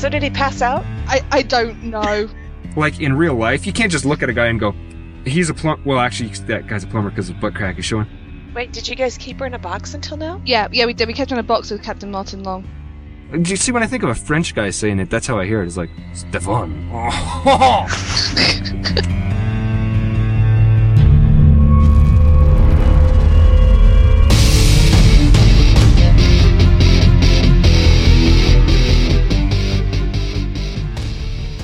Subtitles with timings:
[0.00, 0.82] So did he pass out?
[1.08, 2.28] I, I don't know.
[2.76, 4.72] Like in real life, you can't just look at a guy and go,
[5.24, 8.06] "He's a plumber." Well, actually, that guy's a plumber because his butt crack is showing.
[8.54, 10.40] Wait, did you guys keep her in a box until now?
[10.44, 11.08] Yeah, yeah, we did.
[11.08, 12.64] We kept her in a box with Captain Martin Long.
[13.32, 15.10] Do you see when I think of a French guy saying it?
[15.10, 15.66] That's how I hear it.
[15.66, 16.88] It's like Stefan.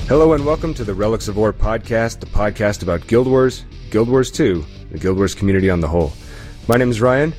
[0.07, 4.07] Hello and welcome to the Relics of Orr podcast, the podcast about Guild Wars, Guild
[4.07, 6.13] Wars 2, the Guild Wars community on the whole.
[6.69, 7.33] My name is Ryan.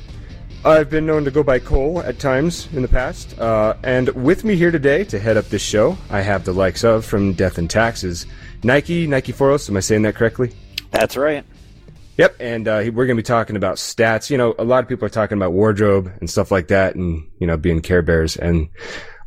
[0.63, 4.43] I've been known to go by Cole at times in the past, uh, and with
[4.43, 7.57] me here today to head up this show, I have the likes of from Death
[7.57, 8.27] and Taxes,
[8.61, 9.67] Nike, Nike Foros.
[9.67, 10.51] Am I saying that correctly?
[10.91, 11.43] That's right.
[12.17, 14.29] Yep, and uh, we're going to be talking about stats.
[14.29, 17.27] You know, a lot of people are talking about wardrobe and stuff like that, and
[17.39, 18.69] you know, being Care Bears, and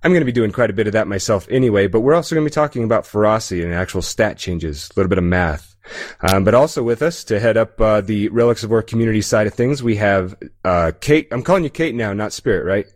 [0.04, 1.86] I'm going to be doing quite a bit of that myself anyway.
[1.86, 5.08] But we're also going to be talking about ferocity and actual stat changes, a little
[5.08, 5.76] bit of math.
[6.20, 9.46] Um, but also with us to head up uh, the Relics of Orr community side
[9.46, 11.28] of things, we have uh, Kate.
[11.30, 12.86] I'm calling you Kate now, not Spirit, right?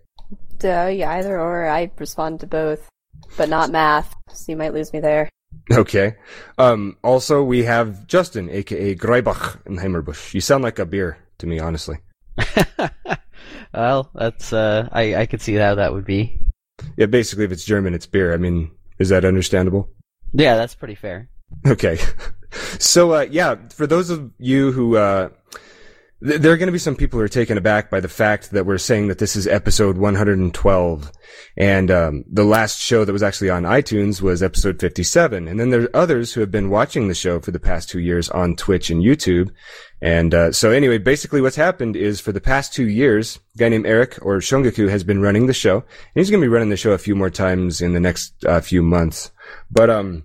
[0.59, 1.69] Duh, yeah, either or.
[1.69, 2.89] I respond to both,
[3.37, 5.29] but not math, so you might lose me there.
[5.73, 6.17] Okay.
[6.59, 10.33] Um, also, we have Justin, aka Greibach in Heimerbusch.
[10.33, 11.99] You sound like a beer to me, honestly.
[13.75, 16.41] well, that's uh, I I could see how that would be.
[16.97, 18.33] Yeah, basically, if it's German, it's beer.
[18.33, 19.91] I mean, is that understandable?
[20.33, 21.29] Yeah, that's pretty fair.
[21.67, 21.99] Okay.
[22.79, 25.29] So, uh, yeah, for those of you who, uh,
[26.21, 28.65] there are going to be some people who are taken aback by the fact that
[28.65, 31.13] we're saying that this is episode 112.
[31.59, 35.47] And, um, the last show that was actually on iTunes was episode 57.
[35.47, 38.01] And then there are others who have been watching the show for the past two
[38.01, 39.51] years on Twitch and YouTube.
[40.01, 43.69] And, uh, so anyway, basically what's happened is for the past two years, a guy
[43.69, 45.77] named Eric or Shongaku has been running the show.
[45.77, 48.43] And he's going to be running the show a few more times in the next
[48.47, 49.33] uh, few months.
[49.71, 50.25] But, um,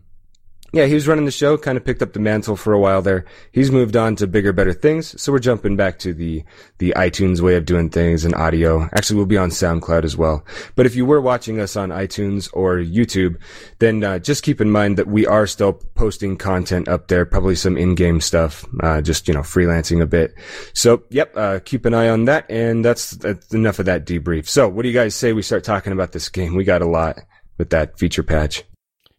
[0.73, 3.01] yeah, he was running the show, kind of picked up the mantle for a while
[3.01, 3.25] there.
[3.51, 5.21] He's moved on to bigger, better things.
[5.21, 6.43] So we're jumping back to the,
[6.77, 8.83] the iTunes way of doing things and audio.
[8.93, 10.45] Actually, we'll be on SoundCloud as well.
[10.75, 13.35] But if you were watching us on iTunes or YouTube,
[13.79, 17.55] then uh, just keep in mind that we are still posting content up there, probably
[17.55, 20.33] some in-game stuff, uh, just, you know, freelancing a bit.
[20.73, 22.49] So, yep, uh, keep an eye on that.
[22.49, 24.47] And that's, that's enough of that debrief.
[24.47, 26.55] So what do you guys say we start talking about this game?
[26.55, 27.19] We got a lot
[27.57, 28.63] with that feature patch.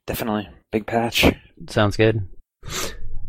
[0.07, 0.49] Definitely.
[0.73, 1.27] Big patch.
[1.69, 2.27] Sounds good.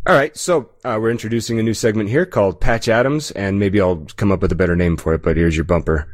[0.06, 3.80] All right, so uh, we're introducing a new segment here called Patch Adams, and maybe
[3.80, 6.08] I'll come up with a better name for it, but here's your bumper.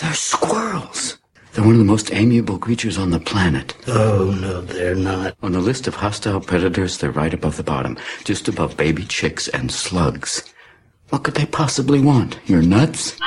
[0.00, 1.16] They're squirrels.
[1.52, 3.74] They're one of the most amiable creatures on the planet.
[3.86, 5.34] Oh, no, they're not.
[5.42, 9.48] On the list of hostile predators, they're right above the bottom, just above baby chicks
[9.48, 10.52] and slugs.
[11.08, 12.38] What could they possibly want?
[12.44, 13.18] Your nuts?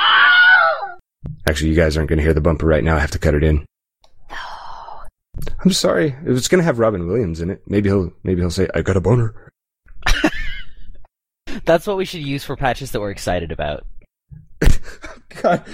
[1.48, 2.96] Actually, you guys aren't going to hear the bumper right now.
[2.96, 3.64] I have to cut it in.
[5.64, 6.16] I'm sorry.
[6.24, 7.62] It's going to have Robin Williams in it.
[7.66, 9.52] Maybe he'll maybe he'll say, "I got a boner."
[11.64, 13.86] That's what we should use for patches that we're excited about.
[15.42, 15.64] God,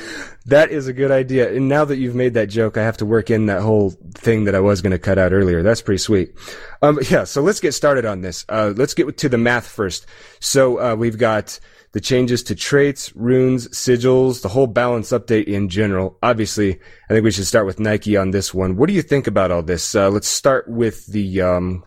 [0.46, 1.52] that is a good idea.
[1.52, 4.44] And now that you've made that joke, I have to work in that whole thing
[4.44, 5.62] that I was going to cut out earlier.
[5.62, 6.34] That's pretty sweet.
[6.82, 7.24] Um, yeah.
[7.24, 8.44] So let's get started on this.
[8.48, 10.06] Uh, let's get to the math first.
[10.40, 11.58] So uh, we've got
[11.96, 16.18] the changes to traits, runes, sigils, the whole balance update in general.
[16.22, 18.76] Obviously, I think we should start with Nike on this one.
[18.76, 19.94] What do you think about all this?
[19.94, 21.84] Uh, let's start with the um,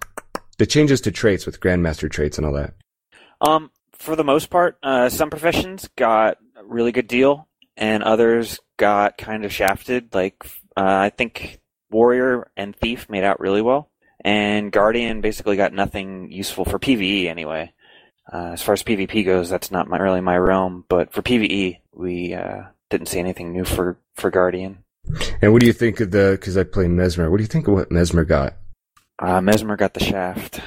[0.58, 2.74] the changes to traits with Grandmaster traits and all that.
[3.40, 8.59] Um, for the most part, uh, some professions got a really good deal, and others
[8.78, 10.16] got kind of shafted.
[10.16, 10.44] Like
[10.75, 11.59] uh, I think
[11.92, 13.92] warrior and thief made out really well,
[14.25, 17.74] and guardian basically got nothing useful for PVE anyway.
[18.31, 20.85] Uh, as far as PvP goes, that's not my, really my realm.
[20.88, 24.84] But for PvE, we uh, didn't see anything new for, for Guardian.
[25.41, 26.38] And what do you think of the?
[26.39, 27.31] Because I play Mesmer.
[27.31, 28.56] What do you think of what Mesmer got?
[29.18, 30.62] Uh, Mesmer got the shaft.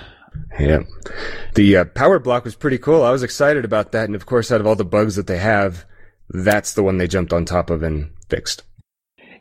[0.58, 0.80] Yeah,
[1.54, 3.02] the uh, power block was pretty cool.
[3.02, 5.38] I was excited about that, and of course, out of all the bugs that they
[5.38, 5.84] have,
[6.30, 8.62] that's the one they jumped on top of and fixed.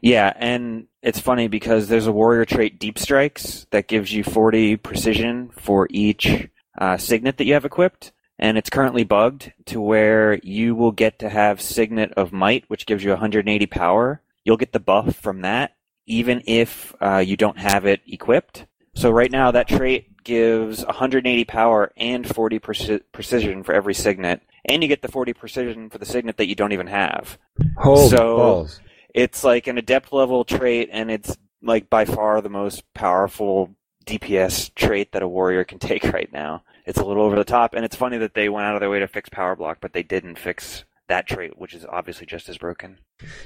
[0.02, 4.78] Yeah, and it's funny because there's a warrior trait, Deep Strikes, that gives you 40
[4.78, 10.40] precision for each uh, signet that you have equipped, and it's currently bugged to where
[10.44, 14.22] you will get to have Signet of Might, which gives you 180 power.
[14.44, 15.76] You'll get the buff from that,
[16.08, 18.66] even if uh, you don't have it equipped.
[18.96, 24.42] So right now, that trait gives 180 power and 40 preci- precision for every Signet,
[24.66, 27.38] and you get the 40 precision for the Signet that you don't even have.
[27.78, 28.82] Holy so balls!
[29.14, 34.74] It's like an adept level trait, and it's like by far the most powerful DPS
[34.76, 36.64] trait that a warrior can take right now.
[36.86, 38.90] It's a little over the top, and it's funny that they went out of their
[38.90, 42.50] way to fix power block, but they didn't fix that trait, which is obviously just
[42.50, 42.98] as broken.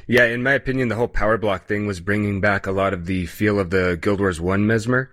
[0.07, 3.07] Yeah, in my opinion, the whole power block thing was bringing back a lot of
[3.07, 5.11] the feel of the Guild Wars 1 Mesmer.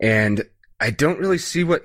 [0.00, 0.44] And
[0.80, 1.82] I don't really see what.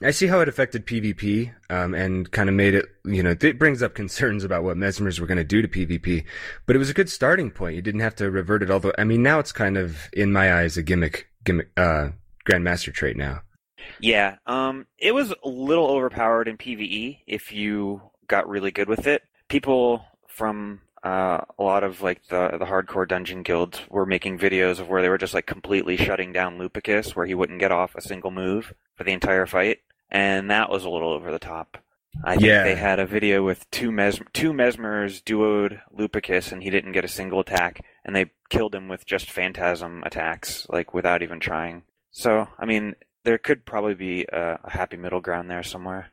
[0.00, 3.58] I see how it affected PvP, um, and kind of made it, you know, it
[3.58, 6.24] brings up concerns about what Mesmers were going to do to PvP,
[6.66, 7.74] but it was a good starting point.
[7.74, 10.54] You didn't have to revert it, although, I mean, now it's kind of, in my
[10.54, 12.10] eyes, a gimmick, gimmick, uh,
[12.48, 13.42] Grandmaster trait now.
[14.00, 19.06] Yeah, um, it was a little overpowered in PvE if you got really good with
[19.06, 19.22] it.
[19.48, 24.80] People from uh, a lot of like the the hardcore dungeon guilds were making videos
[24.80, 27.94] of where they were just like completely shutting down Lupicus, where he wouldn't get off
[27.94, 29.78] a single move for the entire fight,
[30.10, 31.78] and that was a little over the top.
[32.24, 32.64] I think Yeah.
[32.64, 37.04] they had a video with two mes two mesmers duoed Lupicus, and he didn't get
[37.04, 41.82] a single attack, and they killed him with just phantasm attacks, like without even trying.
[42.10, 42.94] So, I mean,
[43.24, 46.10] there could probably be a, a happy middle ground there somewhere.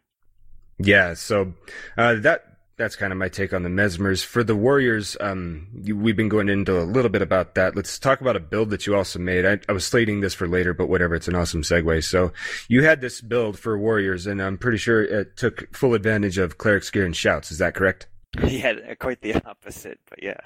[0.78, 1.54] Yeah, so
[1.98, 4.24] uh, that that's kind of my take on the Mesmers.
[4.26, 7.76] For the Warriors, um, we've been going into a little bit about that.
[7.76, 9.46] Let's talk about a build that you also made.
[9.46, 12.04] I, I was slating this for later, but whatever, it's an awesome segue.
[12.04, 12.34] So
[12.68, 16.58] you had this build for Warriors, and I'm pretty sure it took full advantage of
[16.58, 17.52] Cleric's Gear and Shouts.
[17.52, 18.08] Is that correct?
[18.48, 20.38] yeah, quite the opposite, but yeah.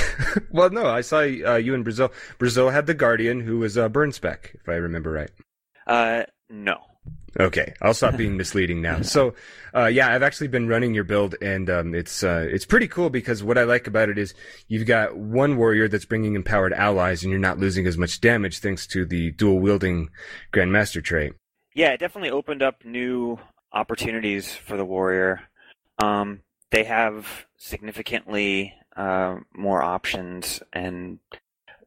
[0.50, 2.12] well, no, I saw uh, you in Brazil.
[2.38, 5.30] Brazil had the Guardian, who was uh, burn spec, if I remember right.
[5.86, 6.78] Uh, no.
[7.38, 9.02] Okay, I'll stop being misleading now.
[9.02, 9.34] So,
[9.74, 13.10] uh, yeah, I've actually been running your build, and um, it's uh, it's pretty cool
[13.10, 14.34] because what I like about it is
[14.68, 18.60] you've got one warrior that's bringing empowered allies, and you're not losing as much damage
[18.60, 20.08] thanks to the dual wielding
[20.52, 21.34] Grandmaster trait.
[21.74, 23.38] Yeah, it definitely opened up new
[23.70, 25.42] opportunities for the warrior.
[25.98, 26.40] Um,
[26.70, 31.18] they have significantly uh, more options, and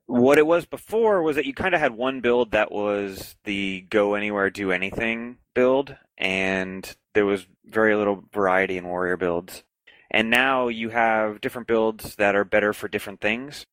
[0.06, 3.82] what it was before was that you kind of had one build that was the
[3.90, 9.64] go anywhere, do anything build, and there was very little variety in warrior builds.
[10.10, 13.68] And now you have different builds that are better for different things.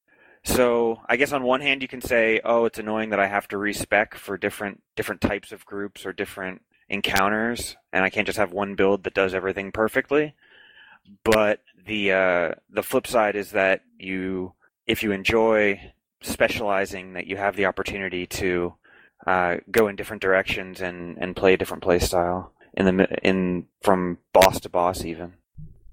[0.45, 3.49] So I guess on one hand you can say, oh, it's annoying that I have
[3.49, 8.39] to respec for different different types of groups or different encounters, and I can't just
[8.39, 10.35] have one build that does everything perfectly.
[11.25, 14.53] But the uh, the flip side is that you,
[14.87, 15.81] if you enjoy
[16.23, 18.75] specializing, that you have the opportunity to
[19.27, 23.67] uh, go in different directions and, and play a different play style in the in
[23.83, 25.35] from boss to boss even.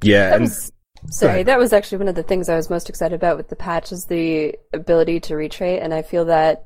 [0.02, 0.72] Yeah, That and was,
[1.10, 3.56] sorry, that was actually one of the things I was most excited about with the
[3.56, 6.66] patch is the ability to retrait, and I feel that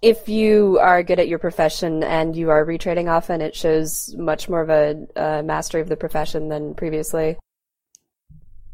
[0.00, 4.48] if you are good at your profession and you are retraiting often, it shows much
[4.48, 7.36] more of a uh, mastery of the profession than previously.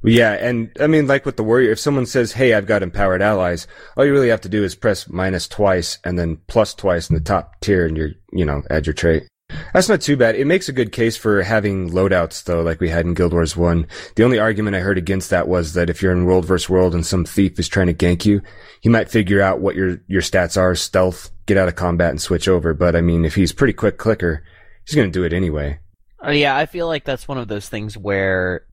[0.03, 3.21] Yeah, and I mean, like with the warrior, if someone says, "Hey, I've got empowered
[3.21, 3.67] allies,"
[3.97, 7.15] all you really have to do is press minus twice and then plus twice in
[7.15, 9.25] the top tier, and you're, you know, add your trait.
[9.73, 10.35] That's not too bad.
[10.35, 13.57] It makes a good case for having loadouts, though, like we had in Guild Wars
[13.57, 13.87] One.
[14.15, 16.69] The only argument I heard against that was that if you're in World vs.
[16.69, 18.43] World and some thief is trying to gank you,
[18.81, 22.21] he might figure out what your your stats are, stealth, get out of combat, and
[22.21, 22.75] switch over.
[22.75, 24.45] But I mean, if he's pretty quick clicker,
[24.85, 25.81] he's gonna do it anyway.
[26.25, 28.65] Uh, yeah, I feel like that's one of those things where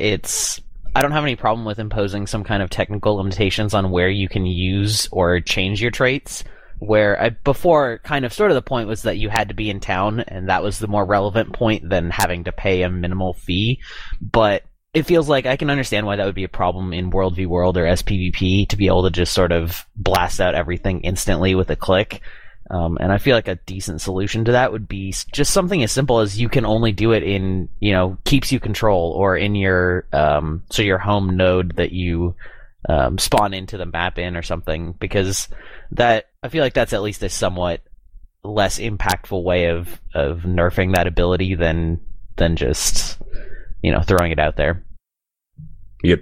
[0.00, 0.60] it's.
[0.94, 4.28] I don't have any problem with imposing some kind of technical limitations on where you
[4.28, 6.42] can use or change your traits.
[6.80, 9.70] Where I, before, kind of sort of the point was that you had to be
[9.70, 13.34] in town, and that was the more relevant point than having to pay a minimal
[13.34, 13.80] fee.
[14.20, 17.36] But it feels like I can understand why that would be a problem in World
[17.36, 21.54] v World or SPVP to be able to just sort of blast out everything instantly
[21.54, 22.22] with a click.
[22.70, 25.90] Um, and I feel like a decent solution to that would be just something as
[25.90, 29.56] simple as you can only do it in, you know, keeps you control or in
[29.56, 32.36] your, um, so your home node that you,
[32.88, 35.48] um, spawn into the map in or something because
[35.90, 37.82] that, I feel like that's at least a somewhat
[38.44, 42.00] less impactful way of, of nerfing that ability than,
[42.36, 43.18] than just,
[43.82, 44.84] you know, throwing it out there.
[46.04, 46.20] Yep.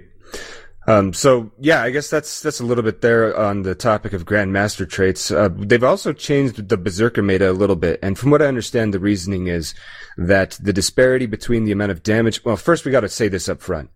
[0.89, 4.25] Um, so yeah, I guess that's that's a little bit there on the topic of
[4.25, 5.29] Grandmaster traits.
[5.29, 8.91] Uh, they've also changed the Berserker meta a little bit, and from what I understand,
[8.91, 9.75] the reasoning is
[10.17, 12.43] that the disparity between the amount of damage.
[12.43, 13.91] Well, first we got to say this up front: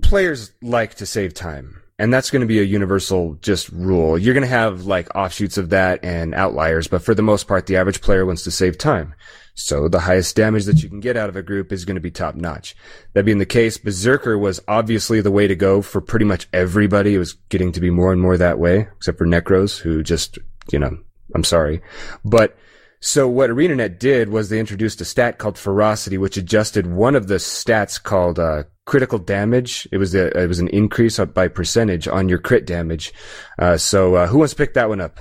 [0.00, 4.16] players like to save time, and that's going to be a universal just rule.
[4.16, 7.66] You're going to have like offshoots of that and outliers, but for the most part,
[7.66, 9.16] the average player wants to save time.
[9.60, 12.00] So the highest damage that you can get out of a group is going to
[12.00, 12.74] be top notch.
[13.12, 17.14] That being the case, Berserker was obviously the way to go for pretty much everybody.
[17.14, 20.38] It was getting to be more and more that way, except for Necros, who just,
[20.72, 20.96] you know,
[21.34, 21.82] I'm sorry.
[22.24, 22.56] But
[23.00, 27.28] so what ArenaNet did was they introduced a stat called Ferocity, which adjusted one of
[27.28, 29.86] the stats called uh, critical damage.
[29.92, 33.12] It was a, it was an increase by percentage on your crit damage.
[33.58, 35.20] Uh, so uh, who wants to pick that one up?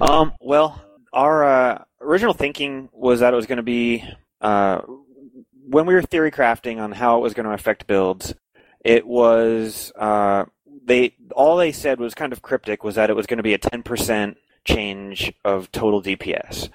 [0.00, 0.80] Um, well,
[1.14, 4.04] our uh, original thinking was that it was going to be
[4.40, 4.82] uh,
[5.66, 8.34] when we were theory crafting on how it was going to affect builds,
[8.84, 10.44] it was uh,
[10.84, 13.54] they all they said was kind of cryptic was that it was going to be
[13.54, 16.68] a 10% change of total DPS.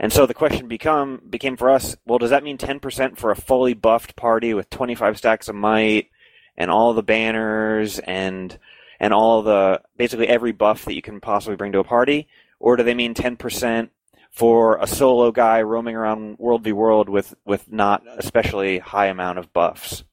[0.00, 3.36] And so the question become became for us, well, does that mean 10% for a
[3.36, 6.08] fully buffed party with 25 stacks of might
[6.56, 8.58] and all the banners and
[8.98, 12.26] and all the basically every buff that you can possibly bring to a party,
[12.62, 13.90] or do they mean 10%
[14.30, 19.38] for a solo guy roaming around world v world with with not especially high amount
[19.38, 20.04] of buffs?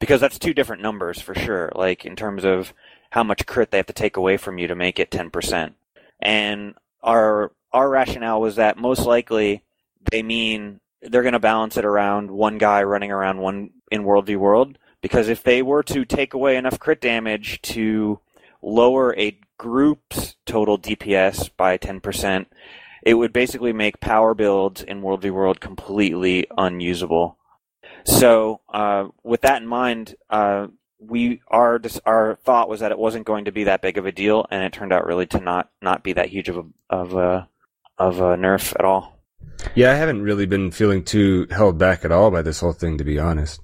[0.00, 1.72] Because that's two different numbers for sure.
[1.74, 2.74] Like in terms of
[3.10, 5.72] how much crit they have to take away from you to make it 10%.
[6.20, 9.62] And our our rationale was that most likely
[10.10, 14.26] they mean they're going to balance it around one guy running around one in World
[14.26, 14.78] v World.
[15.00, 18.18] Because if they were to take away enough crit damage to
[18.62, 22.46] lower a group's total DPS by 10%,
[23.02, 27.38] it would basically make power builds in World v World completely unusable.
[28.04, 30.68] So, uh, with that in mind, uh,
[30.98, 34.12] we our our thought was that it wasn't going to be that big of a
[34.12, 37.14] deal, and it turned out really to not not be that huge of a of
[37.14, 37.48] a
[37.98, 39.18] of a nerf at all.
[39.74, 42.98] Yeah, I haven't really been feeling too held back at all by this whole thing,
[42.98, 43.60] to be honest.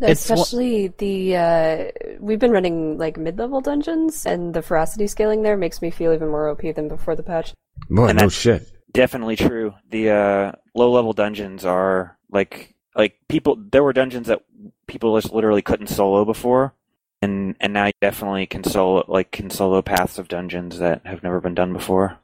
[0.00, 1.84] It's one- Especially the uh,
[2.20, 6.28] we've been running like mid-level dungeons, and the ferocity scaling there makes me feel even
[6.28, 7.52] more OP than before the patch.
[7.88, 8.70] Boy, And no that's- shit.
[8.92, 9.74] Definitely true.
[9.90, 13.56] The uh, low level dungeons are like like people.
[13.58, 14.42] There were dungeons that
[14.86, 16.74] people just literally couldn't solo before,
[17.20, 21.24] and and now you definitely can solo like can solo paths of dungeons that have
[21.24, 22.18] never been done before.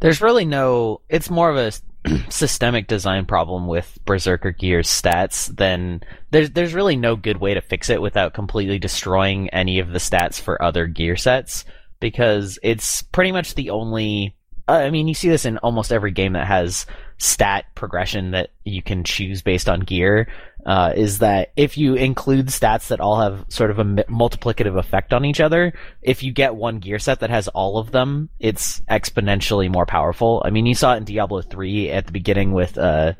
[0.00, 1.02] There's really no.
[1.10, 1.82] It's more of a s-
[2.28, 7.60] systemic design problem with Berserker Gear's stats then there's there's really no good way to
[7.60, 11.64] fix it without completely destroying any of the stats for other gear sets
[12.00, 14.36] because it's pretty much the only.
[14.68, 16.86] uh, I mean, you see this in almost every game that has
[17.18, 20.28] stat progression that you can choose based on gear.
[20.66, 25.14] Uh, is that if you include stats that all have sort of a multiplicative effect
[25.14, 25.72] on each other,
[26.02, 30.42] if you get one gear set that has all of them, it's exponentially more powerful.
[30.44, 33.14] I mean, you saw it in Diablo 3 at the beginning with uh,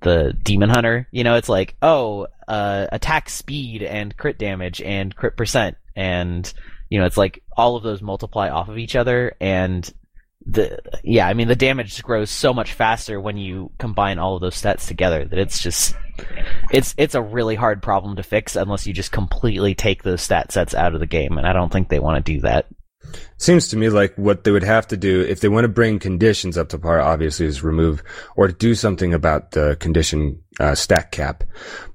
[0.00, 1.08] the Demon Hunter.
[1.10, 5.76] You know, it's like, oh, uh, attack speed and crit damage and crit percent.
[5.94, 6.50] And,
[6.88, 9.34] you know, it's like all of those multiply off of each other.
[9.40, 9.92] And
[10.44, 14.40] the, yeah, I mean, the damage grows so much faster when you combine all of
[14.40, 15.94] those stats together that it's just,
[16.70, 20.52] it's, it's a really hard problem to fix unless you just completely take those stat
[20.52, 21.38] sets out of the game.
[21.38, 22.66] And I don't think they want to do that.
[23.38, 25.98] Seems to me like what they would have to do if they want to bring
[25.98, 28.02] conditions up to par, obviously, is remove
[28.36, 31.44] or do something about the condition uh, stack cap.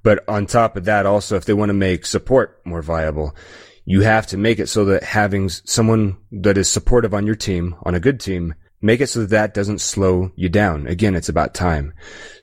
[0.03, 3.35] But on top of that, also, if they want to make support more viable,
[3.85, 7.75] you have to make it so that having someone that is supportive on your team,
[7.83, 10.87] on a good team, make it so that that doesn't slow you down.
[10.87, 11.93] Again, it's about time.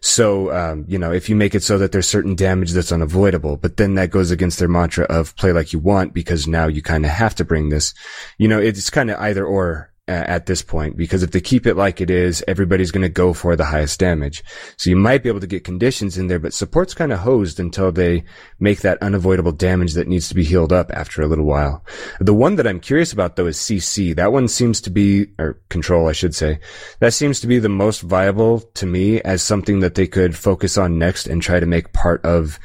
[0.00, 3.56] So, um, you know, if you make it so that there's certain damage that's unavoidable,
[3.56, 6.82] but then that goes against their mantra of play like you want because now you
[6.82, 7.94] kind of have to bring this,
[8.38, 11.76] you know, it's kind of either or at this point because if they keep it
[11.76, 14.42] like it is, everybody's going to go for the highest damage.
[14.76, 17.60] So you might be able to get conditions in there, but support's kind of hosed
[17.60, 18.24] until they
[18.58, 21.84] make that unavoidable damage that needs to be healed up after a little while.
[22.20, 24.14] The one that I'm curious about though is CC.
[24.16, 26.60] That one seems to be, or control, I should say.
[27.00, 30.78] That seems to be the most viable to me as something that they could focus
[30.78, 32.58] on next and try to make part of,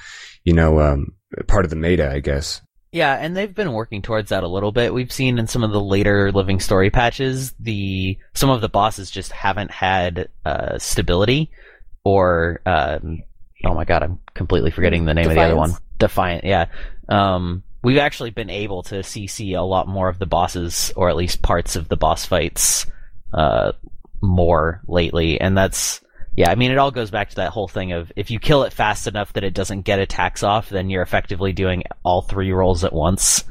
[0.43, 1.13] you know, um,
[1.47, 2.61] part of the meta, I guess.
[2.93, 4.93] Yeah, and they've been working towards that a little bit.
[4.93, 9.09] We've seen in some of the later living story patches, the some of the bosses
[9.09, 11.49] just haven't had uh, stability,
[12.03, 13.23] or um,
[13.65, 15.71] oh my god, I'm completely forgetting the name of the other one.
[15.97, 16.43] Defiance.
[16.43, 16.65] Defiant, yeah.
[17.09, 21.15] Um, we've actually been able to CC a lot more of the bosses, or at
[21.15, 22.85] least parts of the boss fights,
[23.33, 23.71] uh,
[24.21, 25.99] more lately, and that's
[26.35, 26.49] yeah.
[26.49, 28.73] I mean, it all goes back to that whole thing of if you kill it
[28.73, 32.83] fast enough that it doesn't get attacks off, then you're effectively doing all three roles
[32.83, 33.43] at once.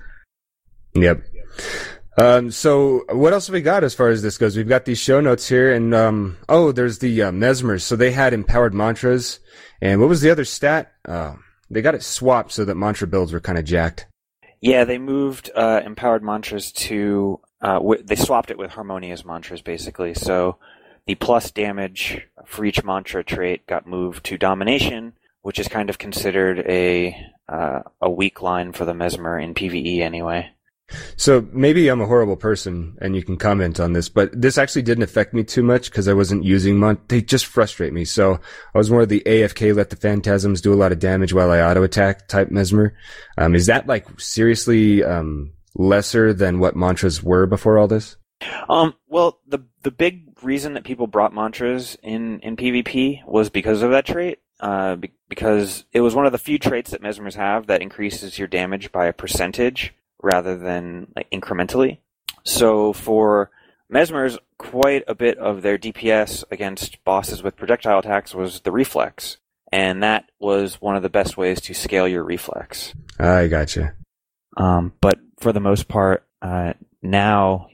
[0.95, 1.23] Yep.
[2.19, 4.57] Um, so what else have we got as far as this goes?
[4.57, 7.83] We've got these show notes here and, um, oh, there's the, uh, mesmers.
[7.83, 9.41] So they had empowered mantras.
[9.81, 10.93] And what was the other stat?
[11.09, 11.35] Uh,
[11.71, 14.07] they got it swapped so that mantra builds were kind of jacked.
[14.61, 19.63] Yeah, they moved uh, empowered mantras to uh, w- they swapped it with harmonious mantras
[19.63, 20.15] basically.
[20.15, 20.59] So
[21.07, 25.99] the plus damage for each mantra trait got moved to domination, which is kind of
[25.99, 27.17] considered a
[27.49, 30.51] uh, a weak line for the mesmer in PVE anyway.
[31.17, 34.83] So maybe I'm a horrible person and you can comment on this, but this actually
[34.83, 38.05] didn't affect me too much because I wasn't using mon- they just frustrate me.
[38.05, 38.39] So
[38.75, 41.51] I was more of the AFK let the phantasms do a lot of damage while
[41.51, 42.95] I auto attack type mesmer.
[43.39, 48.17] Um, is that like seriously, um, lesser than what mantras were before all this?
[48.69, 53.83] Um, well, the the big reason that people brought mantras in in PvP was because
[53.83, 54.39] of that trait.
[54.61, 58.39] uh, be- because it was one of the few traits that mesmers have that increases
[58.39, 61.99] your damage by a percentage rather than like incrementally.
[62.45, 63.51] So for
[63.93, 69.39] mesmers, quite a bit of their DPS against bosses with projectile attacks was the reflex,
[69.73, 72.95] and that was one of the best ways to scale your reflex.
[73.19, 73.95] I gotcha.
[74.57, 77.69] Um, but for the most part, uh, now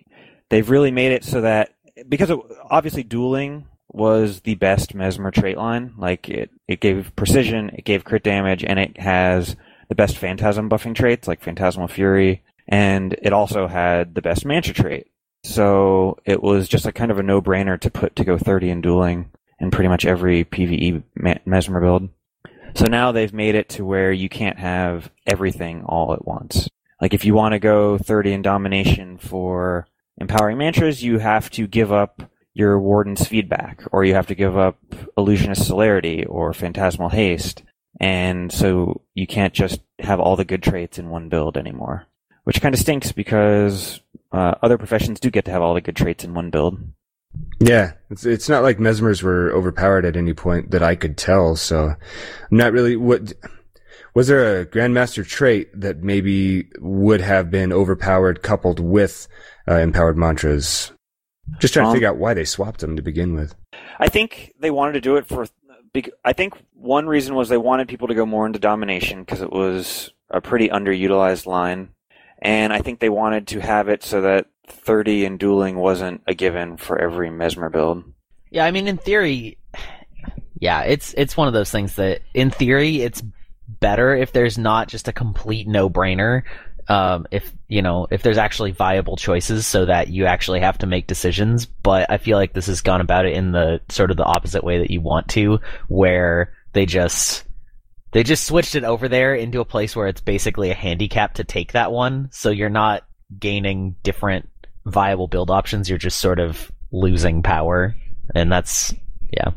[0.51, 1.75] they've really made it so that
[2.09, 2.39] because it,
[2.71, 5.95] obviously dueling was the best mesmer trait line.
[5.97, 9.57] Like it, it gave precision, it gave crit damage, and it has
[9.89, 14.75] the best phantasm buffing traits like Phantasmal Fury, and it also had the best mantra
[14.75, 15.07] trait.
[15.45, 18.81] So it was just a kind of a no-brainer to put to go 30 in
[18.81, 21.03] dueling in pretty much every PVE
[21.47, 22.09] mesmer build.
[22.75, 26.69] So now they've made it to where you can't have everything all at once.
[27.01, 29.87] Like if you want to go 30 in domination for
[30.21, 34.57] empowering mantras, you have to give up your warden's feedback, or you have to give
[34.57, 34.79] up
[35.17, 37.63] illusionist celerity or phantasmal haste.
[38.01, 42.07] And so you can't just have all the good traits in one build anymore,
[42.45, 44.01] which kind of stinks because
[44.33, 46.79] uh, other professions do get to have all the good traits in one build.
[47.61, 51.57] Yeah, it's it's not like mesmers were overpowered at any point that I could tell.
[51.57, 52.97] So, I'm not really.
[52.97, 53.35] What
[54.19, 59.29] was there a grandmaster trait that maybe would have been overpowered coupled with
[59.69, 60.91] uh, empowered mantras?
[61.61, 63.55] Just trying to Um, figure out why they swapped them to begin with.
[64.01, 65.47] I think they wanted to do it for.
[66.25, 69.53] I think one reason was they wanted people to go more into domination because it
[69.53, 71.91] was a pretty underutilized line,
[72.43, 76.35] and I think they wanted to have it so that 30 in dueling wasn't a
[76.35, 78.03] given for every mesmer build.
[78.51, 79.59] Yeah, I mean, in theory,
[80.59, 83.23] yeah, it's it's one of those things that, in theory, it's
[83.69, 86.43] better if there's not just a complete no-brainer.
[86.89, 90.87] Um, if you know, if there's actually viable choices, so that you actually have to
[90.87, 91.67] make decisions.
[91.67, 94.65] But I feel like this has gone about it in the sort of the opposite
[94.65, 97.45] way that you want to, where they just
[98.13, 101.45] they just switched it over there into a place where it's basically a handicap to
[101.45, 102.31] take that one.
[102.33, 103.05] So you're not
[103.39, 104.49] gaining different
[104.87, 105.91] viable build options.
[105.91, 107.95] You're just sort of losing power,
[108.35, 108.95] and that's
[109.31, 109.51] yeah.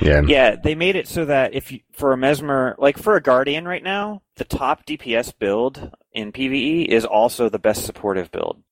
[0.00, 0.22] Yeah.
[0.26, 3.66] Yeah, they made it so that if you, for a mesmer, like for a guardian
[3.66, 8.62] right now, the top DPS build in PvE is also the best supportive build.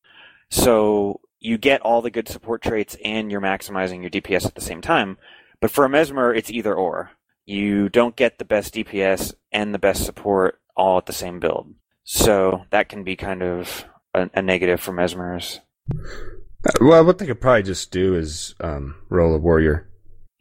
[0.51, 4.61] So you get all the good support traits and you're maximizing your DPS at the
[4.61, 5.19] same time.
[5.61, 7.11] But for a mesmer, it's either or.
[7.45, 11.75] You don't get the best DPS and the best support all at the same build.
[12.05, 13.85] So that can be kind of
[14.15, 15.61] a, a negative for mesmers.
[15.91, 19.89] Uh, Well, what they could probably just do is um, roll a warrior.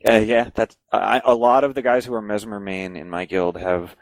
[0.08, 3.26] Uh, yeah, that's I, a lot of the guys who are mesmer main in my
[3.26, 3.96] guild have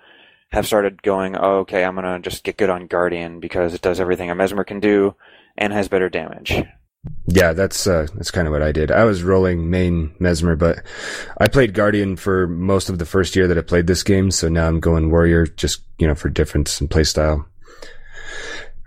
[0.52, 1.36] have started going.
[1.38, 4.64] Oh, okay, I'm gonna just get good on guardian because it does everything a mesmer
[4.64, 5.16] can do
[5.58, 6.62] and has better damage.
[7.28, 8.92] Yeah, that's uh, that's kind of what I did.
[8.92, 10.84] I was rolling main mesmer, but
[11.38, 14.32] I played guardian for most of the first year that I played this game.
[14.32, 17.46] So now I'm going warrior, just you know for difference in playstyle.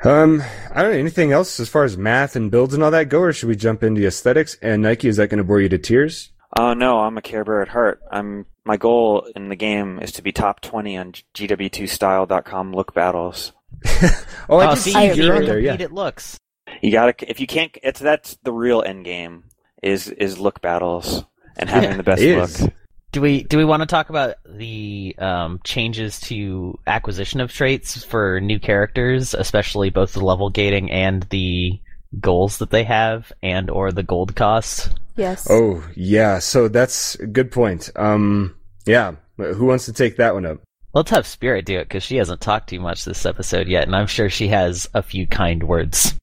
[0.05, 3.09] Um, I don't know anything else as far as math and builds and all that
[3.09, 4.57] go, or should we jump into aesthetics?
[4.63, 6.31] And Nike, is that going to bore you to tears?
[6.59, 8.01] Oh no, I'm a Care Bear at heart.
[8.11, 13.53] I'm my goal in the game is to be top 20 on GW2Style.com look battles.
[14.49, 15.59] Oh, I oh, see, see you you're can on there.
[15.59, 15.73] Yeah.
[15.73, 16.38] repeat it looks.
[16.81, 17.77] You gotta if you can't.
[17.83, 19.45] It's that's the real end game
[19.83, 21.25] is is look battles
[21.57, 22.49] and having the best It look.
[22.49, 22.69] is.
[23.11, 28.05] Do we do we want to talk about the um, changes to acquisition of traits
[28.05, 31.81] for new characters, especially both the level gating and the
[32.21, 34.90] goals that they have, and or the gold costs?
[35.16, 35.47] Yes.
[35.51, 37.90] Oh yeah, so that's a good point.
[37.97, 40.61] Um, yeah, who wants to take that one up?
[40.95, 43.95] Let's have Spirit do it because she hasn't talked too much this episode yet, and
[43.95, 46.14] I'm sure she has a few kind words.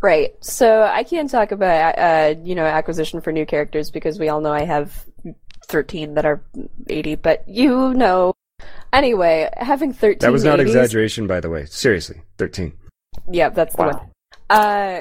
[0.00, 0.32] Right.
[0.44, 4.40] So I can't talk about uh, you know acquisition for new characters because we all
[4.40, 5.04] know I have
[5.68, 6.40] 13 that are
[6.88, 8.34] 80, but you know.
[8.92, 11.66] Anyway, having 13 That was not 80s exaggeration, by the way.
[11.66, 12.72] Seriously, thirteen.
[13.30, 13.88] Yeah, that's the Wow.
[13.88, 14.10] one.
[14.50, 15.00] Uh,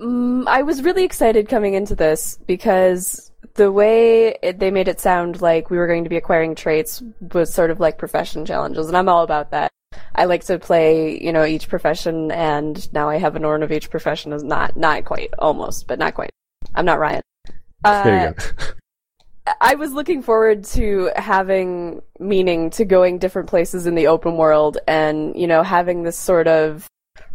[0.00, 5.00] mm, I was really excited coming into this because the way it, they made it
[5.00, 8.88] sound like we were going to be acquiring traits was sort of like profession challenges,
[8.88, 9.70] and I'm all about that.
[10.14, 13.72] I like to play, you know, each profession, and now I have an Orn of
[13.72, 14.32] each profession.
[14.32, 16.30] Is not not quite, almost, but not quite.
[16.74, 17.22] I'm not Ryan.
[17.84, 18.74] Uh, There you go.
[19.60, 24.78] I was looking forward to having meaning to going different places in the open world
[24.86, 26.86] and, you know, having this sort of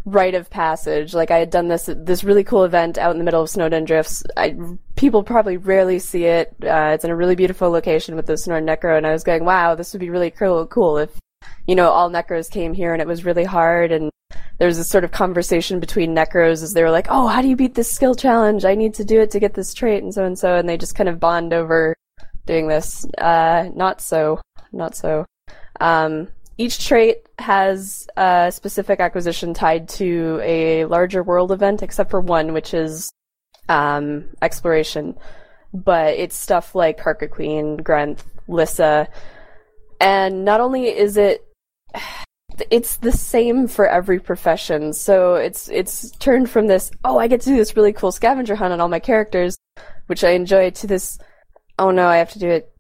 [0.06, 1.13] rite of passage.
[1.13, 3.86] Like I had done this this really cool event out in the middle of Snowden
[3.86, 4.24] Drifts.
[4.38, 4.56] I
[4.96, 6.56] people probably rarely see it.
[6.63, 9.46] Uh, it's in a really beautiful location with the Snor Necro and I was going,
[9.46, 11.12] "Wow, this would be really cool cool if
[11.68, 14.12] you know, all Necros came here and it was really hard and
[14.58, 17.48] there was this sort of conversation between Necros as they were like, "Oh, how do
[17.48, 18.65] you beat this skill challenge?
[18.65, 20.78] I need to do it to get this trait and so and so," and they
[20.78, 21.96] just kind of bond over
[22.46, 23.06] doing this.
[23.18, 24.39] Uh, not so.
[24.72, 25.26] not so.
[25.80, 32.22] Um, each trait has a specific acquisition tied to a larger world event, except for
[32.22, 33.12] one, which is
[33.68, 35.18] um, exploration.
[35.74, 39.08] But it's stuff like Karka Queen, Grenth, Lyssa,
[40.00, 41.46] and not only is it
[42.72, 44.94] it's the same for every profession.
[44.94, 48.56] So it's it's turned from this, oh, I get to do this really cool scavenger
[48.56, 49.58] hunt on all my characters,
[50.08, 51.20] which I enjoy, to this,
[51.80, 52.72] oh no, I have to do it.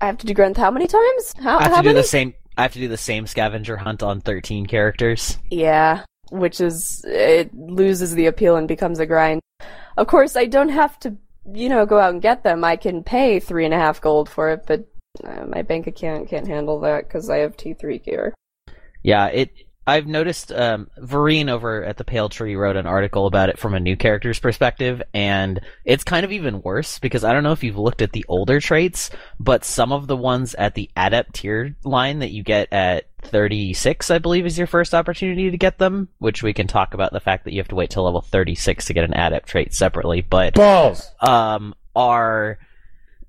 [0.00, 1.34] I have to do Grenth how many times?
[1.40, 2.00] How, I have how to do many?
[2.00, 2.34] the same.
[2.56, 5.38] I have to do the same scavenger hunt on 13 characters.
[5.50, 9.40] Yeah, which is it loses the appeal and becomes a grind.
[9.96, 11.16] Of course, I don't have to,
[11.52, 12.64] you know, go out and get them.
[12.64, 14.86] I can pay three and a half gold for it, but
[15.24, 18.34] uh, my bank account can't handle that because I have T three gear.
[19.02, 19.52] Yeah, it.
[19.86, 23.74] I've noticed um, Vereen over at the Pale Tree wrote an article about it from
[23.74, 27.64] a new character's perspective, and it's kind of even worse because I don't know if
[27.64, 31.74] you've looked at the older traits, but some of the ones at the adept tier
[31.82, 36.08] line that you get at 36, I believe, is your first opportunity to get them.
[36.18, 38.86] Which we can talk about the fact that you have to wait till level 36
[38.86, 41.10] to get an adept trait separately, but Balls.
[41.20, 42.58] um, are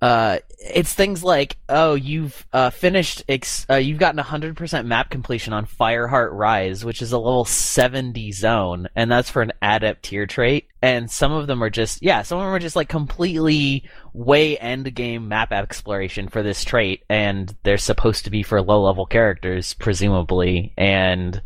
[0.03, 5.53] uh, it's things like oh you've uh, finished ex- uh, you've gotten 100% map completion
[5.53, 10.27] on Fireheart Rise which is a level 70 zone and that's for an adept tier
[10.27, 10.67] trait.
[10.81, 14.57] And some of them are just yeah some of them are just like completely way
[14.57, 19.05] end game map exploration for this trait and they're supposed to be for low level
[19.05, 20.73] characters presumably.
[20.77, 21.41] And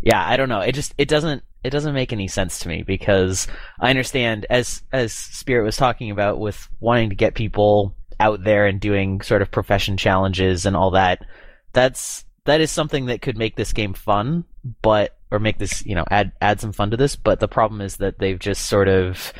[0.00, 0.60] yeah I don't know.
[0.60, 3.46] It just it doesn't it doesn't make any sense to me because
[3.80, 8.66] I understand as as Spirit was talking about with wanting to get people out there
[8.66, 11.24] and doing sort of profession challenges and all that.
[11.72, 14.44] That's that is something that could make this game fun,
[14.82, 17.16] but or make this you know add add some fun to this.
[17.16, 19.32] But the problem is that they've just sort of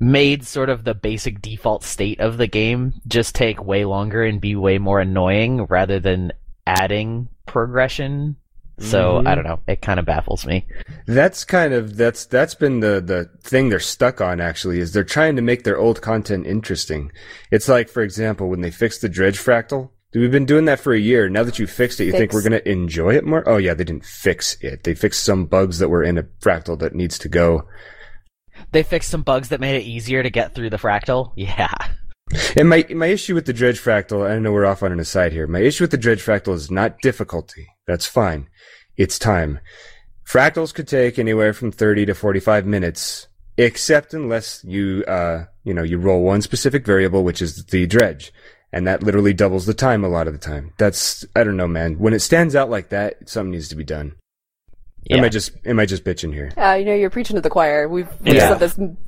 [0.00, 4.40] made sort of the basic default state of the game just take way longer and
[4.40, 6.32] be way more annoying rather than
[6.66, 8.36] adding progression.
[8.80, 9.26] So Mhm.
[9.28, 9.60] I don't know.
[9.66, 10.66] It kind of baffles me.
[11.06, 15.04] That's kind of that's that's been the the thing they're stuck on actually is they're
[15.04, 17.10] trying to make their old content interesting.
[17.50, 19.90] It's like for example when they fixed the dredge fractal.
[20.14, 21.28] We've been doing that for a year.
[21.28, 23.46] Now that you fixed it, you think we're going to enjoy it more?
[23.46, 24.84] Oh yeah, they didn't fix it.
[24.84, 27.68] They fixed some bugs that were in a fractal that needs to go.
[28.72, 31.32] They fixed some bugs that made it easier to get through the fractal.
[31.36, 31.74] Yeah.
[32.56, 35.32] And my my issue with the dredge fractal, I know we're off on an aside
[35.32, 35.46] here.
[35.46, 37.68] My issue with the dredge fractal is not difficulty.
[37.88, 38.48] That's fine.
[38.96, 39.58] It's time.
[40.24, 45.82] Fractals could take anywhere from 30 to 45 minutes, except unless you uh you know,
[45.82, 48.32] you roll one specific variable which is the dredge,
[48.72, 50.72] and that literally doubles the time a lot of the time.
[50.78, 51.98] That's I don't know, man.
[51.98, 54.14] When it stands out like that, something needs to be done.
[55.10, 55.24] Am Yeah.
[55.24, 56.52] I just am I just bitching here?
[56.58, 57.88] Uh, you know, you're preaching to the choir.
[57.88, 58.50] We've, we've Yeah.
[58.50, 58.98] said this m-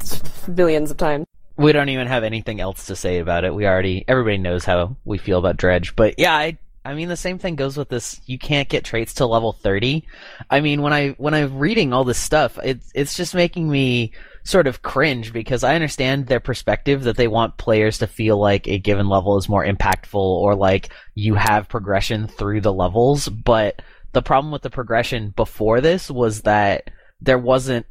[0.55, 1.27] billions of times.
[1.59, 3.55] We don't even have anything else to say about it.
[3.55, 5.95] We already everybody knows how we feel about Dredge.
[5.95, 9.13] But yeah, I I mean the same thing goes with this you can't get traits
[9.13, 10.07] till level 30.
[10.49, 14.13] I mean when I when I'm reading all this stuff, it's it's just making me
[14.45, 18.67] sort of cringe because I understand their perspective that they want players to feel like
[18.67, 23.83] a given level is more impactful or like you have progression through the levels, but
[24.13, 26.91] the problem with the progression before this was that
[27.21, 27.87] there wasn't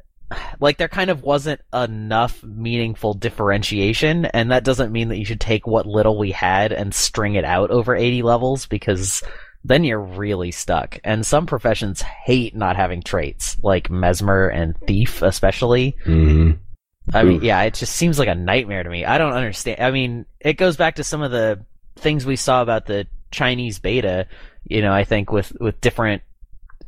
[0.59, 5.41] like there kind of wasn't enough meaningful differentiation and that doesn't mean that you should
[5.41, 9.23] take what little we had and string it out over 80 levels because
[9.63, 15.21] then you're really stuck and some professions hate not having traits like mesmer and thief
[15.21, 17.17] especially Mm-hmm.
[17.17, 19.05] I mean, yeah, it just seems like a nightmare to me.
[19.05, 19.81] I don't understand.
[19.81, 21.65] I mean, it goes back to some of the
[21.95, 24.27] things we saw about the Chinese beta.
[24.65, 26.21] You know, I think with with different,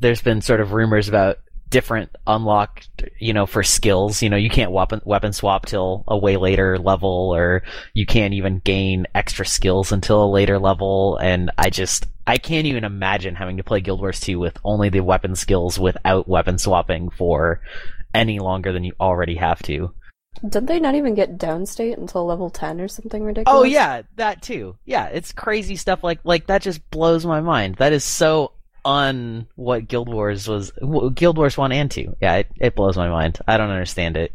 [0.00, 1.38] there's been sort of rumors about
[1.72, 2.84] different unlock,
[3.18, 4.22] you know, for skills.
[4.22, 8.34] You know, you can't weapon weapon swap till a way later level, or you can't
[8.34, 11.16] even gain extra skills until a later level.
[11.16, 14.90] And I just, I can't even imagine having to play Guild Wars 2 with only
[14.90, 17.62] the weapon skills without weapon swapping for
[18.14, 19.92] any longer than you already have to.
[20.42, 23.60] Didn't they not even get downstate until level 10 or something ridiculous?
[23.60, 24.76] Oh yeah, that too.
[24.84, 27.76] Yeah, it's crazy stuff like like that just blows my mind.
[27.76, 28.52] That is so
[28.84, 30.72] un what Guild Wars was
[31.14, 32.16] Guild Wars 1 and 2.
[32.20, 33.38] Yeah, it, it blows my mind.
[33.46, 34.32] I don't understand it.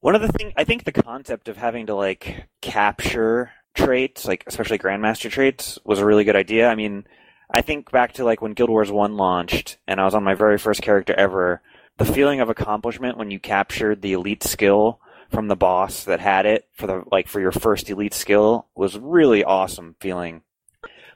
[0.00, 4.44] One of the things I think the concept of having to like capture traits, like
[4.46, 6.68] especially Grandmaster traits, was a really good idea.
[6.68, 7.06] I mean,
[7.52, 10.34] I think back to like when Guild Wars One launched, and I was on my
[10.34, 11.60] very first character ever.
[11.98, 16.46] The feeling of accomplishment when you captured the elite skill from the boss that had
[16.46, 20.42] it for the like for your first elite skill was really awesome feeling.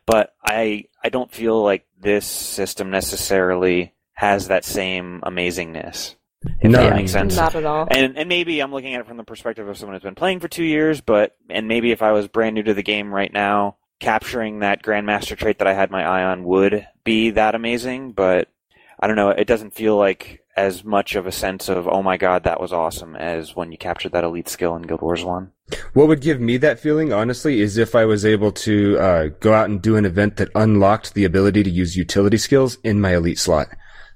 [0.07, 6.15] But I I don't feel like this system necessarily has that same amazingness.
[6.61, 6.83] If No.
[6.83, 7.37] that makes sense.
[7.37, 7.89] Not at all.
[7.91, 10.41] And and maybe I'm looking at it from the perspective of someone who's been playing
[10.41, 13.33] for two years, but and maybe if I was brand new to the game right
[13.33, 18.13] now, capturing that Grandmaster trait that I had my eye on would be that amazing,
[18.13, 18.49] but
[19.01, 19.31] I don't know.
[19.31, 22.73] It doesn't feel like as much of a sense of oh my god that was
[22.73, 25.51] awesome as when you captured that elite skill in Guild Wars One.
[25.95, 29.55] What would give me that feeling, honestly, is if I was able to uh, go
[29.55, 33.15] out and do an event that unlocked the ability to use utility skills in my
[33.15, 33.69] elite slot.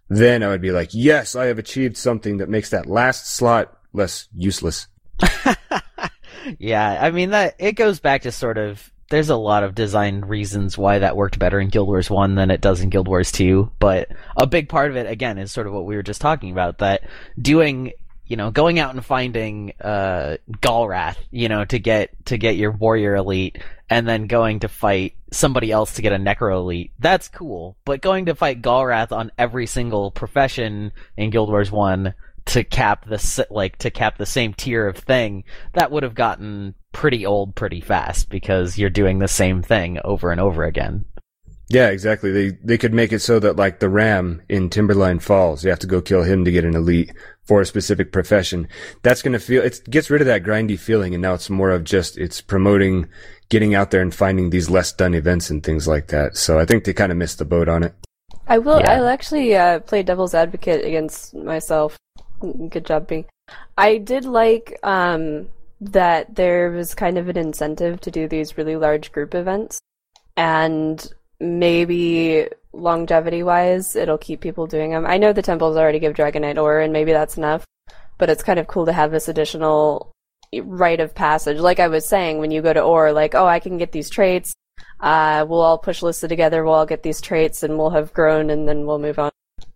[0.08, 3.78] Then I would be like, yes, I have achieved something that makes that last slot
[3.92, 4.88] less useless.
[6.58, 10.20] yeah, I mean that it goes back to sort of there's a lot of design
[10.20, 13.32] reasons why that worked better in Guild Wars 1 than it does in Guild Wars
[13.32, 16.20] 2, but a big part of it again is sort of what we were just
[16.20, 17.02] talking about that
[17.40, 17.92] doing
[18.28, 22.72] you know, going out and finding uh Galrath, you know, to get to get your
[22.72, 23.58] warrior elite
[23.90, 26.92] and then going to fight somebody else to get a necro elite.
[26.98, 27.76] That's cool.
[27.84, 32.14] But going to fight Galrath on every single profession in Guild Wars 1
[32.46, 36.74] to cap the like to cap the same tier of thing, that would have gotten
[36.92, 41.04] pretty old pretty fast because you're doing the same thing over and over again.
[41.70, 42.32] Yeah, exactly.
[42.32, 45.78] They they could make it so that like the ram in Timberline Falls, you have
[45.80, 48.68] to go kill him to get an elite for a specific profession.
[49.02, 51.70] That's going to feel it gets rid of that grindy feeling and now it's more
[51.70, 53.08] of just it's promoting
[53.50, 56.36] getting out there and finding these less done events and things like that.
[56.38, 57.94] So I think they kind of missed the boat on it.
[58.46, 58.92] I will yeah.
[58.92, 61.98] I'll actually uh, play devil's advocate against myself.
[62.40, 63.26] Good job, B.
[63.76, 65.50] I did like um
[65.82, 69.80] that there was kind of an incentive to do these really large group events
[70.36, 76.14] and maybe longevity wise it'll keep people doing them i know the temples already give
[76.14, 77.64] dragonite ore and maybe that's enough
[78.18, 80.12] but it's kind of cool to have this additional
[80.62, 81.58] rite of passage.
[81.58, 84.10] Like i was saying when you go to Orr like oh i can get these
[84.10, 84.54] traits.
[85.00, 86.64] Uh, we'll all push Lyssa together.
[86.64, 89.30] We'll all get these traits and we'll have grown and then we'll move on.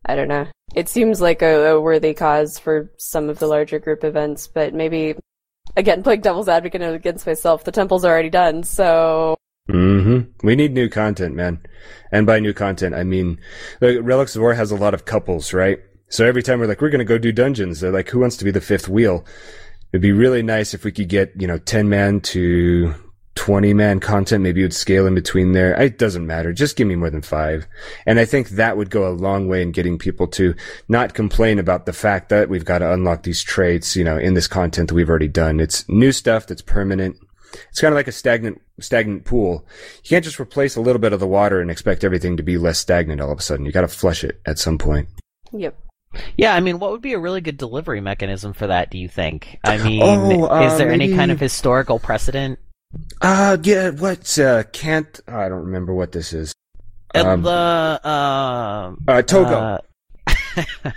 [0.05, 0.47] I don't know.
[0.75, 4.75] It seems like a, a worthy cause for some of the larger group events but
[4.75, 5.17] maybe
[5.77, 9.37] again, playing devil's advocate against myself, the temple's already done, so.
[9.71, 10.47] Mm-hmm.
[10.47, 11.61] We need new content, man.
[12.11, 13.39] And by new content, I mean,
[13.81, 15.79] like, Relics of Orr has a lot of couples, right?
[16.09, 18.45] So every time we're like, we're gonna go do dungeons, they're like, who wants to
[18.45, 19.25] be the fifth wheel?
[19.93, 22.95] It'd be really nice if we could get, you know, 10 man to
[23.35, 24.43] 20 man content.
[24.43, 25.81] Maybe it would scale in between there.
[25.81, 26.53] It doesn't matter.
[26.53, 27.67] Just give me more than five.
[28.07, 30.55] And I think that would go a long way in getting people to
[30.89, 34.35] not complain about the fact that we've got to unlock these traits, you know, in
[34.35, 35.61] this content that we've already done.
[35.61, 37.17] It's new stuff that's permanent.
[37.71, 39.67] It's kind of like a stagnant, stagnant pool.
[40.05, 42.59] You can't just replace a little bit of the water and expect everything to be
[42.59, 43.67] less stagnant all of a sudden.
[43.67, 45.09] You got to flush it at some point.
[45.53, 45.79] Yep.
[46.37, 48.91] Yeah, I mean, what would be a really good delivery mechanism for that?
[48.91, 49.59] Do you think?
[49.65, 51.05] I mean, oh, uh, is there maybe...
[51.05, 52.59] any kind of historical precedent
[53.21, 56.53] uh, yeah, what, uh, can't, I don't remember what this is.
[57.15, 59.79] Um, the, uh, uh, Togo.
[60.27, 60.93] Uh,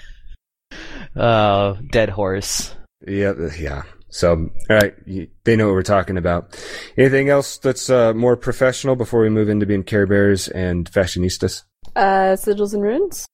[1.20, 2.74] uh, dead horse.
[3.06, 3.84] Yeah, yeah.
[4.16, 4.96] So, all right,
[5.44, 6.58] they know what we're talking about.
[6.96, 11.64] Anything else that's uh, more professional before we move into being Care Bears and fashionistas?
[11.98, 13.28] Uh, sigils and runes.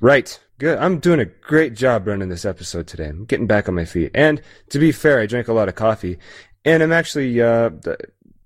[0.00, 0.36] Right.
[0.58, 0.78] Good.
[0.78, 3.06] I'm doing a great job running this episode today.
[3.06, 4.10] I'm getting back on my feet.
[4.14, 6.18] And to be fair, I drank a lot of coffee,
[6.64, 7.70] and I'm actually, uh,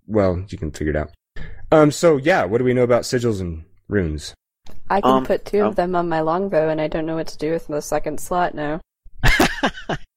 [0.06, 1.12] well, you can figure it out.
[1.72, 4.34] Um, so yeah, what do we know about sigils and runes?
[4.90, 5.68] I can um, put two oh.
[5.68, 8.20] of them on my longbow, and I don't know what to do with the second
[8.20, 8.82] slot now.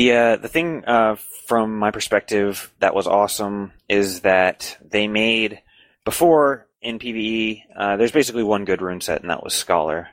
[0.00, 5.60] the uh, the thing uh, from my perspective that was awesome is that they made
[6.06, 7.64] before in PVE.
[7.76, 10.08] Uh, there's basically one good rune set, and that was Scholar.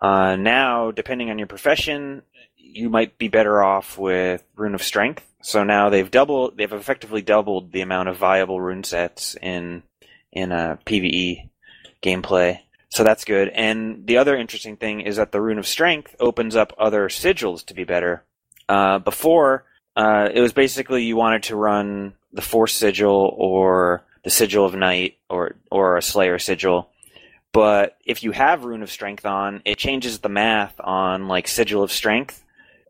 [0.00, 2.22] Uh, now, depending on your profession,
[2.56, 5.24] you might be better off with Rune of Strength.
[5.42, 9.84] So now they've doubled, they've effectively doubled the amount of viable rune sets in
[10.32, 11.50] in a PVE
[12.02, 12.58] gameplay.
[12.88, 13.48] So that's good.
[13.50, 17.64] And the other interesting thing is that the Rune of Strength opens up other sigils
[17.66, 18.24] to be better.
[18.70, 19.64] Uh, before,
[19.96, 24.76] uh, it was basically you wanted to run the Force sigil or the Sigil of
[24.76, 26.88] Night or or a Slayer sigil.
[27.52, 31.82] But if you have Rune of Strength on, it changes the math on like Sigil
[31.82, 32.44] of Strength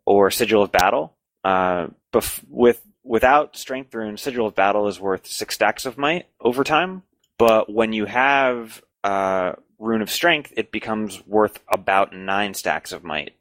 [0.05, 1.15] or Sigil of Battle.
[1.43, 6.27] Uh, bef- with without Strength Rune, Sigil of Battle is worth six stacks of might
[6.43, 7.05] over time.
[7.39, 13.03] But when you have uh, Rune of Strength, it becomes worth about nine stacks of
[13.03, 13.33] might.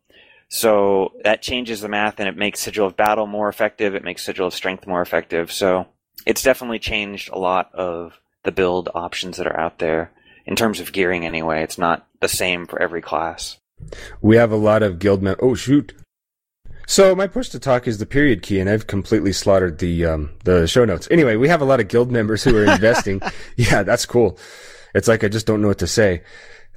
[0.50, 3.94] So that changes the math, and it makes Sigil of Battle more effective.
[3.94, 5.52] It makes Sigil of Strength more effective.
[5.52, 5.88] So
[6.26, 10.12] it's definitely changed a lot of the build options that are out there
[10.46, 11.26] in terms of gearing.
[11.26, 13.58] Anyway, it's not the same for every class.
[14.22, 15.44] We have a lot of guild members.
[15.44, 15.94] Oh shoot!
[16.88, 20.32] So my push to talk is the period key, and I've completely slaughtered the um,
[20.44, 21.08] the show notes.
[21.12, 23.22] Anyway, we have a lot of guild members who are investing.
[23.56, 24.40] yeah, that's cool.
[24.96, 26.24] It's like I just don't know what to say.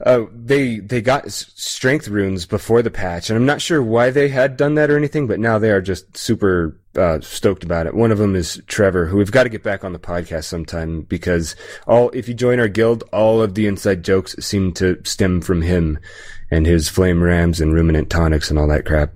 [0.04, 4.28] Uh, they they got strength runes before the patch, and I'm not sure why they
[4.28, 7.94] had done that or anything, but now they are just super uh, stoked about it.
[7.94, 11.02] One of them is Trevor, who we've got to get back on the podcast sometime
[11.02, 11.54] because
[11.86, 15.62] all if you join our guild, all of the inside jokes seem to stem from
[15.62, 16.00] him
[16.50, 19.12] and his flame rams and ruminant tonics and all that crap.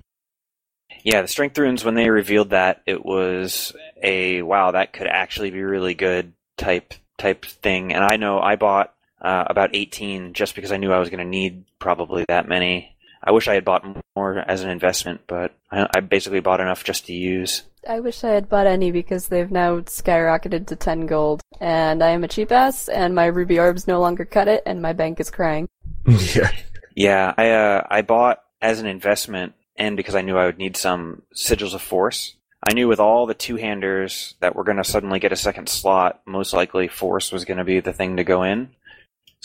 [1.03, 5.51] Yeah, the strength runes when they revealed that it was a wow that could actually
[5.51, 10.55] be really good type type thing, and I know I bought uh, about 18 just
[10.55, 12.95] because I knew I was going to need probably that many.
[13.23, 16.83] I wish I had bought more as an investment, but I, I basically bought enough
[16.83, 17.63] just to use.
[17.87, 21.41] I wish I had bought any because they've now skyrocketed to 10 gold.
[21.59, 24.81] And I am a cheap ass, and my ruby orbs no longer cut it, and
[24.81, 25.67] my bank is crying.
[26.05, 26.51] yeah.
[26.95, 30.75] Yeah, I uh, I bought as an investment, and because I knew I would need
[30.75, 32.35] some sigils of force.
[32.67, 36.21] I knew with all the two-handers that we're going to suddenly get a second slot,
[36.25, 38.69] most likely force was going to be the thing to go in.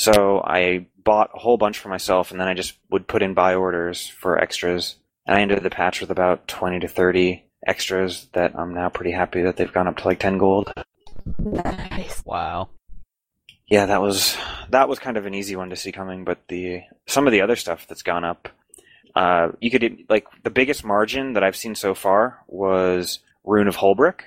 [0.03, 3.35] So I bought a whole bunch for myself, and then I just would put in
[3.35, 4.97] buy orders for extras.
[5.27, 9.13] And I ended the patch with about 20 to 30 extras that I'm now pretty
[9.13, 10.73] happy that they've gone up to like 10 gold.
[11.39, 12.21] Nice.
[12.27, 12.71] Wow.
[13.69, 14.37] Yeah, that was
[14.71, 17.43] that was kind of an easy one to see coming, but the some of the
[17.43, 18.49] other stuff that's gone up,
[19.15, 23.77] uh, you could like the biggest margin that I've seen so far was Rune of
[23.77, 24.23] Hoelbrak,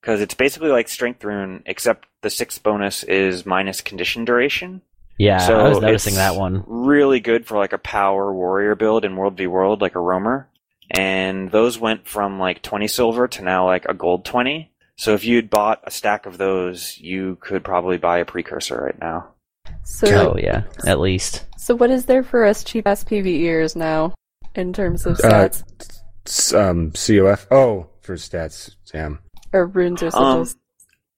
[0.00, 4.82] because it's basically like Strength Rune, except the sixth bonus is minus condition duration.
[5.20, 6.64] Yeah, so I was noticing it's that one.
[6.66, 10.48] Really good for like a power warrior build in World v World, like a roamer.
[10.90, 14.70] And those went from like 20 silver to now like a gold 20.
[14.96, 18.98] So if you'd bought a stack of those, you could probably buy a precursor right
[18.98, 19.28] now.
[19.84, 21.44] So, Oh yeah, at least.
[21.58, 24.14] so what is there for us cheap ass PvEers now
[24.54, 25.62] in terms of Uh, stats
[26.26, 27.46] S- um, COF.
[27.50, 29.20] Oh, for stats, Sam.
[29.52, 30.56] or runes or Um, sigils?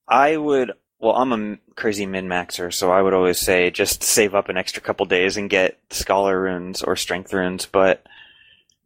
[0.09, 0.73] I would.
[1.03, 4.57] Well, I'm a crazy min maxer, so I would always say just save up an
[4.57, 7.67] extra couple days and get scholar runes or strength runes.
[7.67, 8.07] But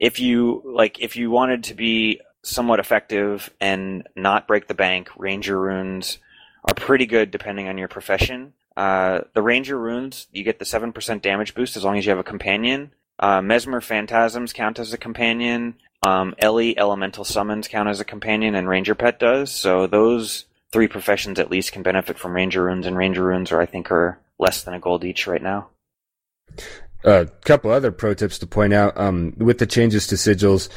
[0.00, 5.10] if you like, if you wanted to be somewhat effective and not break the bank,
[5.18, 6.16] ranger runes
[6.64, 8.54] are pretty good depending on your profession.
[8.78, 12.10] Uh, the ranger runes, you get the seven percent damage boost as long as you
[12.10, 12.92] have a companion.
[13.18, 15.74] Uh, Mesmer phantasms count as a companion.
[16.02, 19.50] Um, Ellie elemental summons count as a companion, and Ranger Pet does.
[19.52, 23.62] So those three professions at least can benefit from Ranger runes, and Ranger runes are
[23.62, 25.70] I think are less than a gold each right now.
[27.02, 28.94] A couple other pro tips to point out.
[28.98, 30.68] Um, with the changes to sigils,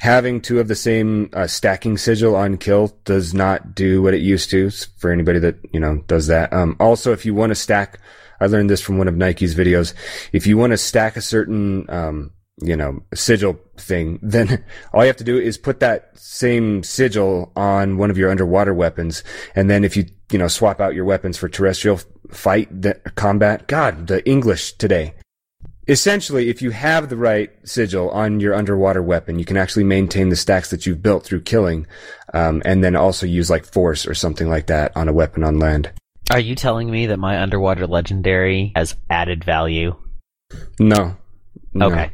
[0.00, 4.22] having two of the same uh, stacking sigil on kill does not do what it
[4.22, 4.70] used to.
[4.98, 6.52] For anybody that you know does that.
[6.52, 8.00] Um, also, if you want to stack,
[8.40, 9.94] I learned this from one of Nike's videos.
[10.32, 15.08] If you want to stack a certain um, you know sigil thing, then all you
[15.08, 19.22] have to do is put that same sigil on one of your underwater weapons,
[19.54, 23.66] and then if you you know swap out your weapons for terrestrial fight the, combat.
[23.68, 25.14] God, the English today
[25.88, 30.28] essentially, if you have the right sigil on your underwater weapon, you can actually maintain
[30.28, 31.86] the stacks that you've built through killing,
[32.32, 35.58] um, and then also use like force or something like that on a weapon on
[35.58, 35.90] land.
[36.30, 39.94] Are you telling me that my underwater legendary has added value?
[40.80, 41.16] No.
[41.74, 41.86] No.
[41.86, 42.10] Okay.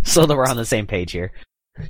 [0.04, 1.32] So that we're on the same page here.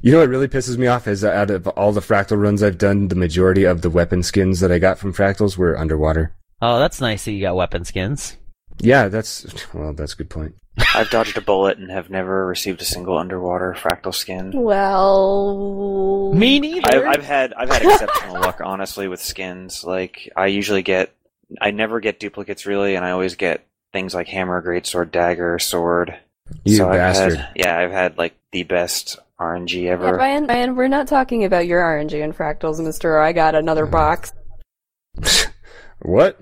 [0.02, 2.62] You know what really pisses me off is that out of all the fractal runs
[2.62, 6.34] I've done, the majority of the weapon skins that I got from fractals were underwater.
[6.60, 8.36] Oh, that's nice that you got weapon skins.
[8.80, 10.54] Yeah, that's well, that's a good point.
[10.94, 14.52] I've dodged a bullet and have never received a single underwater fractal skin.
[14.54, 17.06] Well, Me neither.
[17.06, 19.84] I've, I've had I've had exceptional luck, honestly, with skins.
[19.84, 21.12] Like I usually get,
[21.60, 26.16] I never get duplicates really, and I always get things like hammer, greatsword, dagger, sword.
[26.64, 27.32] You so bastard.
[27.34, 30.16] I've had, yeah, I've had like the best RNG Yeah, ever.
[30.16, 33.18] Ryan, Ryan, we're not talking about your RNG and fractals, Mister.
[33.20, 33.90] I got another Mm.
[33.92, 34.32] box.
[36.02, 36.38] What?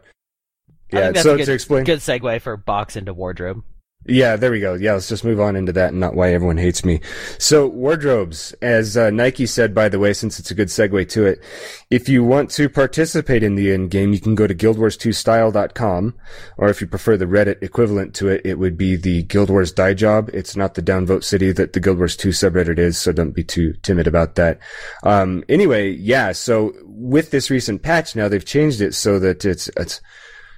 [0.93, 1.85] I Yeah, think that's so a good, to explain.
[1.85, 3.63] good segue for box into wardrobe.
[4.09, 4.75] Yeah, there we go.
[4.75, 7.01] Yeah, let's just move on into that and not why everyone hates me.
[7.39, 11.27] So, wardrobes, as uh, Nike said, by the way, since it's a good segue to
[11.27, 11.43] it,
[11.91, 16.15] if you want to participate in the end game, you can go to guildwars2style.com,
[16.57, 19.73] or if you prefer the Reddit equivalent to it, it would be the Guild Wars
[19.73, 20.31] Dye Job.
[20.33, 23.45] It's not the downvote city that the Guild Wars 2 subreddit is, so don't be
[23.45, 24.61] too timid about that.
[25.03, 29.69] Um, anyway, yeah, so with this recent patch now, they've changed it so that it's,
[29.77, 30.01] it's,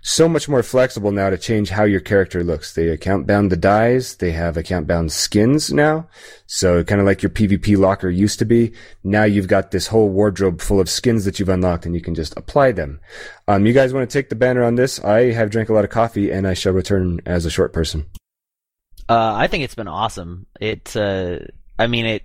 [0.03, 2.75] so much more flexible now to change how your character looks.
[2.75, 4.17] They account bound the dyes.
[4.17, 6.09] They have account bound skins now.
[6.47, 8.73] So kind of like your PvP locker used to be.
[9.05, 12.15] Now you've got this whole wardrobe full of skins that you've unlocked and you can
[12.15, 13.01] just apply them.
[13.47, 15.03] Um, you guys want to take the banner on this?
[15.03, 18.07] I have drank a lot of coffee and I shall return as a short person.
[19.09, 20.47] Uh, I think it's been awesome.
[20.61, 21.39] It, uh,
[21.79, 22.23] I mean, it.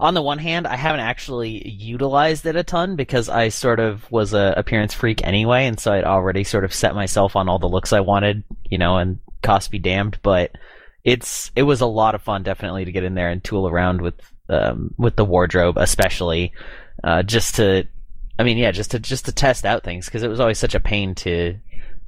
[0.00, 4.10] On the one hand, I haven't actually utilized it a ton because I sort of
[4.12, 7.58] was a appearance freak anyway, and so I'd already sort of set myself on all
[7.58, 10.18] the looks I wanted, you know, and cost be damned.
[10.22, 10.52] But
[11.02, 14.00] it's it was a lot of fun, definitely, to get in there and tool around
[14.00, 14.14] with
[14.48, 16.52] um, with the wardrobe, especially
[17.02, 17.88] uh, just to,
[18.38, 20.76] I mean, yeah, just to just to test out things because it was always such
[20.76, 21.58] a pain to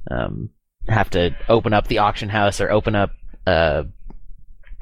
[0.09, 0.49] um,
[0.87, 3.11] have to open up the auction house or open up
[3.45, 3.83] uh,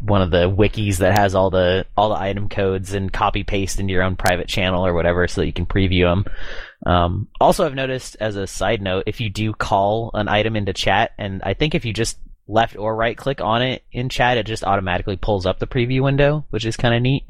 [0.01, 3.79] one of the wikis that has all the all the item codes and copy paste
[3.79, 6.25] into your own private channel or whatever so that you can preview them.
[6.85, 10.73] Um, also, I've noticed as a side note, if you do call an item into
[10.73, 14.37] chat, and I think if you just left or right click on it in chat,
[14.37, 17.29] it just automatically pulls up the preview window, which is kind of neat.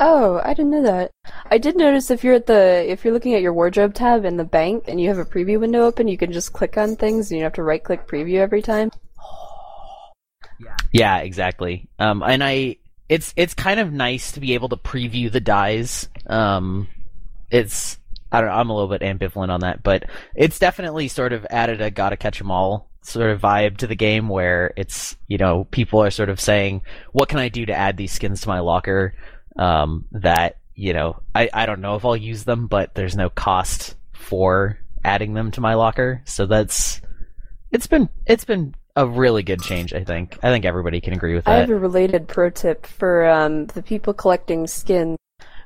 [0.00, 1.10] Oh, I didn't know that.
[1.50, 4.36] I did notice if you're at the if you're looking at your wardrobe tab in
[4.36, 7.30] the bank and you have a preview window open, you can just click on things
[7.30, 8.90] and you don't have to right click preview every time.
[10.92, 11.88] Yeah, exactly.
[11.98, 12.76] Um, and I,
[13.08, 16.08] it's it's kind of nice to be able to preview the dyes.
[16.26, 16.88] Um,
[17.50, 17.98] it's
[18.30, 20.04] I don't know, I'm a little bit ambivalent on that, but
[20.34, 23.94] it's definitely sort of added a gotta catch 'em all sort of vibe to the
[23.96, 26.82] game where it's you know people are sort of saying
[27.12, 29.14] what can I do to add these skins to my locker
[29.56, 33.30] um, that you know I I don't know if I'll use them, but there's no
[33.30, 37.00] cost for adding them to my locker, so that's
[37.72, 39.94] it's been it's been a really good change.
[39.94, 41.52] I think I think everybody can agree with that.
[41.52, 45.16] I have a related pro tip for um, the people collecting skins.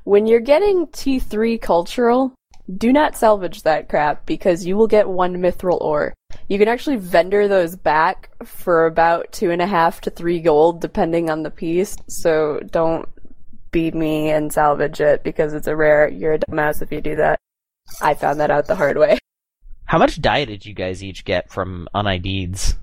[0.05, 2.35] When you're getting T3 cultural,
[2.77, 6.13] do not salvage that crap because you will get one mithril ore.
[6.49, 10.83] You can actually vendor those back for about two and a half to three gold,
[10.83, 11.97] depending on the piece.
[12.09, 13.09] So don't
[13.71, 16.07] be me and salvage it because it's a rare.
[16.07, 17.41] You're a dumbass if you do that.
[18.03, 19.19] I found that out the hard way.
[19.87, 22.77] How much dye did you guys each get from unIDs?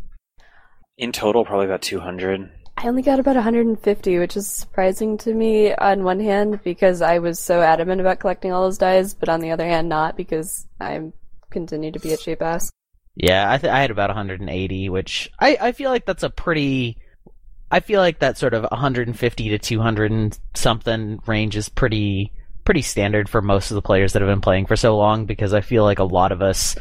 [1.00, 2.52] In total, probably about 200.
[2.78, 7.20] I only got about 150, which is surprising to me on one hand because I
[7.20, 10.68] was so adamant about collecting all those dyes, but on the other hand, not because
[10.82, 11.00] I
[11.52, 12.70] continue to be a cheap ass.
[13.16, 16.98] Yeah, I th- I had about 180, which I I feel like that's a pretty.
[17.72, 22.34] I feel like that sort of 150 to 200 and something range is pretty
[22.66, 25.54] pretty standard for most of the players that have been playing for so long because
[25.54, 26.76] I feel like a lot of us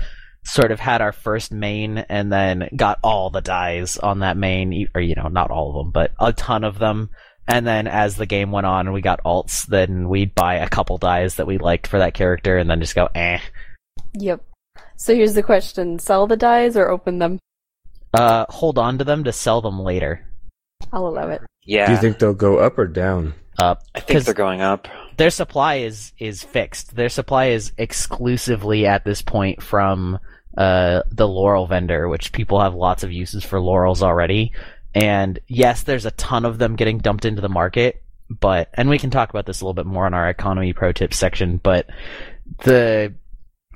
[0.48, 4.88] sort of had our first main and then got all the dyes on that main
[4.94, 7.10] or you know not all of them but a ton of them
[7.46, 10.68] and then as the game went on and we got alts then we'd buy a
[10.68, 13.38] couple dyes that we liked for that character and then just go eh
[14.14, 14.42] Yep.
[14.96, 17.38] So here's the question: sell the dyes or open them?
[18.14, 20.24] uh hold on to them to sell them later
[20.92, 21.42] I'll allow it.
[21.64, 23.34] Yeah, Do you think they'll go up or down?
[23.58, 24.88] up I think they're going up.
[25.18, 26.96] their supply is is fixed.
[26.96, 30.18] Their supply is exclusively at this point from
[30.56, 34.52] uh, the laurel vendor, which people have lots of uses for laurels already.
[34.94, 38.98] And yes, there's a ton of them getting dumped into the market, but and we
[38.98, 41.58] can talk about this a little bit more in our economy pro tips section.
[41.58, 41.86] But
[42.64, 43.14] the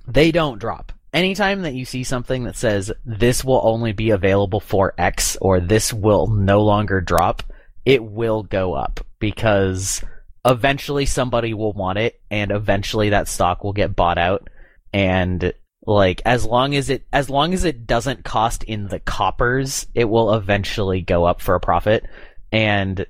[0.06, 0.92] they don't drop.
[1.12, 5.60] Anytime that you see something that says this will only be available for X or
[5.60, 7.42] this will no longer drop,
[7.84, 10.02] it will go up because
[10.44, 14.48] eventually somebody will want it and eventually that stock will get bought out
[14.92, 15.52] and
[15.84, 20.04] like as long as it as long as it doesn't cost in the coppers it
[20.04, 22.04] will eventually go up for a profit.
[22.50, 23.06] And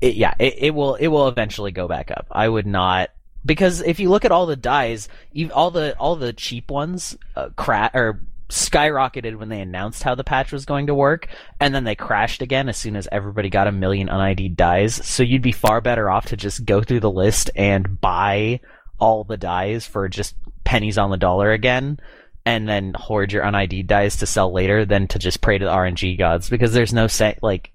[0.00, 2.26] it, yeah it, it will it will eventually go back up.
[2.30, 3.10] I would not
[3.44, 5.08] because if you look at all the dyes
[5.52, 10.24] all the all the cheap ones uh, cra- or skyrocketed when they announced how the
[10.24, 11.28] patch was going to work
[11.60, 14.94] and then they crashed again as soon as everybody got a million unid dyes.
[14.94, 18.60] So you'd be far better off to just go through the list and buy
[18.98, 21.98] all the dyes for just pennies on the dollar again
[22.46, 25.70] and then hoard your unid dyes to sell later than to just pray to the
[25.70, 27.70] rng gods because there's no say like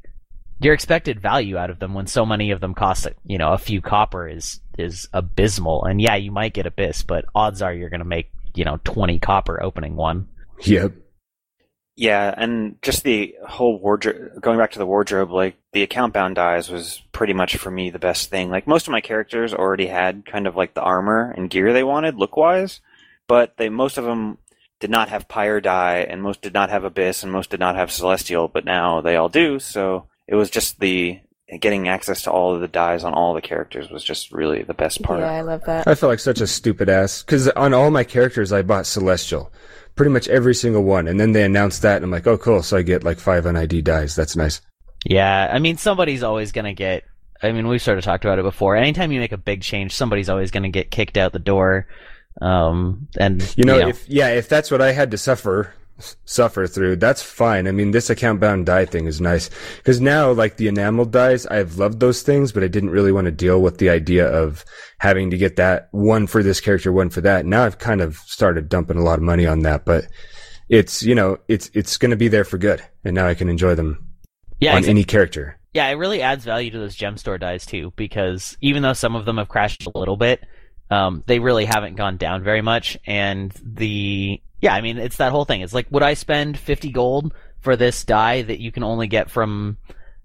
[0.62, 3.58] your expected value out of them when so many of them cost you know a
[3.58, 7.90] few copper is is abysmal and yeah you might get abyss but odds are you're
[7.90, 10.28] going to make you know 20 copper opening one
[10.66, 10.94] Yep.
[12.00, 16.36] Yeah, and just the whole wardrobe, going back to the wardrobe, like the account bound
[16.36, 18.50] dyes was pretty much for me the best thing.
[18.50, 21.84] Like most of my characters already had kind of like the armor and gear they
[21.84, 22.80] wanted look wise,
[23.28, 24.38] but they most of them
[24.80, 27.76] did not have pyre dye, and most did not have abyss, and most did not
[27.76, 29.60] have celestial, but now they all do.
[29.60, 31.20] So it was just the
[31.60, 34.74] getting access to all of the dyes on all the characters was just really the
[34.74, 35.20] best part.
[35.20, 35.86] Yeah, I love that.
[35.86, 39.52] I felt like such a stupid ass because on all my characters I bought Celestial,
[40.00, 42.64] pretty much every single one, and then they announced that, and I'm like, oh cool,
[42.64, 44.16] so I get like five NID dyes.
[44.16, 44.62] That's nice.
[45.04, 47.04] Yeah, I mean, somebody's always going to get.
[47.44, 48.78] I mean, we've sort of talked about it before.
[48.78, 51.86] Anytime you make a big change, somebody's always going to get kicked out the door.
[52.40, 55.74] Um, and You know, if yeah, if that's what I had to suffer
[56.26, 57.68] suffer through, that's fine.
[57.68, 61.46] I mean, this account bound dye thing is nice because now, like the enameled dyes,
[61.48, 64.64] I've loved those things, but I didn't really want to deal with the idea of
[65.00, 67.46] having to get that one for this character, one for that.
[67.46, 70.06] Now I've kind of started dumping a lot of money on that, but
[70.70, 73.50] it's you know, it's it's going to be there for good, and now I can
[73.50, 74.06] enjoy them
[74.60, 74.90] yeah, on exactly.
[74.92, 75.60] any character.
[75.74, 79.16] Yeah, it really adds value to those gem store dyes too, because even though some
[79.16, 80.44] of them have crashed a little bit,
[80.90, 82.98] um, they really haven't gone down very much.
[83.06, 85.62] And the yeah, I mean, it's that whole thing.
[85.62, 89.30] It's like, would I spend fifty gold for this dye that you can only get
[89.30, 89.78] from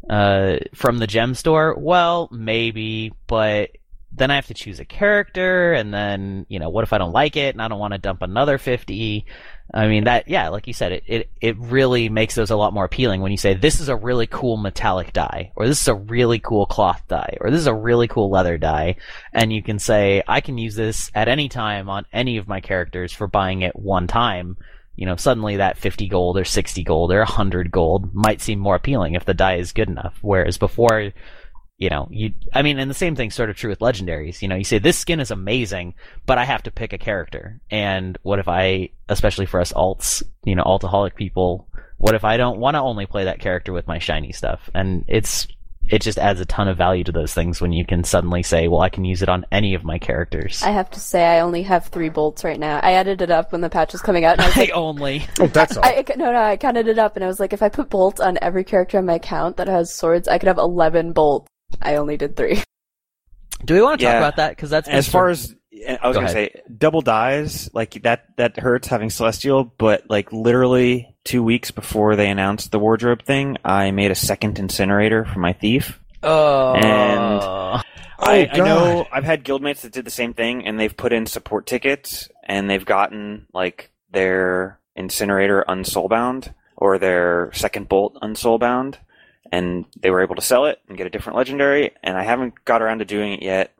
[0.08, 1.74] uh from the gem store?
[1.78, 3.70] Well, maybe, but
[4.12, 7.12] then I have to choose a character, and then you know, what if I don't
[7.12, 9.26] like it and I don't want to dump another fifty?
[9.72, 12.74] I mean that yeah, like you said, it, it it really makes those a lot
[12.74, 15.88] more appealing when you say this is a really cool metallic dye, or this is
[15.88, 18.96] a really cool cloth dye, or this is a really cool leather dye,
[19.32, 22.60] and you can say I can use this at any time on any of my
[22.60, 24.56] characters for buying it one time.
[24.96, 28.76] You know, suddenly that 50 gold or 60 gold or 100 gold might seem more
[28.76, 30.16] appealing if the dye is good enough.
[30.20, 31.10] Whereas before,
[31.84, 34.40] you know, you, I mean, and the same thing's sort of true with legendaries.
[34.40, 35.92] You know, you say this skin is amazing,
[36.24, 37.60] but I have to pick a character.
[37.70, 41.68] And what if I, especially for us alts, you know, altaholic people,
[41.98, 44.70] what if I don't want to only play that character with my shiny stuff?
[44.74, 45.46] And it's,
[45.90, 48.66] it just adds a ton of value to those things when you can suddenly say,
[48.66, 50.62] well, I can use it on any of my characters.
[50.62, 52.80] I have to say, I only have three bolts right now.
[52.82, 54.38] I added it up when the patch was coming out.
[54.38, 55.26] And I was I only.
[55.38, 55.84] Oh, that's all.
[55.84, 57.90] I, I- no, no, I counted it up and I was like, if I put
[57.90, 61.46] bolts on every character on my account that has swords, I could have 11 bolts.
[61.82, 62.62] I only did three.
[63.64, 64.18] Do we want to talk Yeah.
[64.18, 64.50] about that?
[64.50, 66.50] Because that's as far as eh, I was Go gonna ahead.
[66.54, 72.16] say, double dyes like that that hurts having celestial, but like literally two weeks before
[72.16, 76.00] they announced the wardrobe thing, I made a second incinerator for my thief.
[76.22, 77.80] oh, and- Oh,
[78.30, 81.12] I, oh, I know I've had guildmates that did the same thing, and they've put
[81.12, 88.96] in support tickets, and they've gotten like their incinerator unsoulbound or their second bolt unsoulbound,
[89.52, 91.92] and they were able to sell it and get a different legendary.
[92.02, 93.72] And I haven't got around to doing it yet.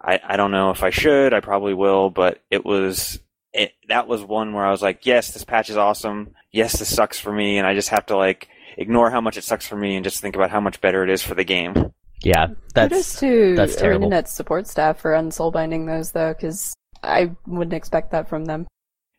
[0.00, 1.32] I, I don't know if I should.
[1.32, 3.18] I probably will, but it was
[3.52, 6.34] it that was one where I was like, yes, this patch is awesome.
[6.52, 9.44] Yes, this sucks for me, and I just have to like ignore how much it
[9.44, 11.92] sucks for me and just think about how much better it is for the game.
[12.22, 14.10] yeah, Kudos that's to that's terrible.
[14.10, 18.66] ArenaNet support staff for unsoulbinding those though, because I wouldn't expect that from them.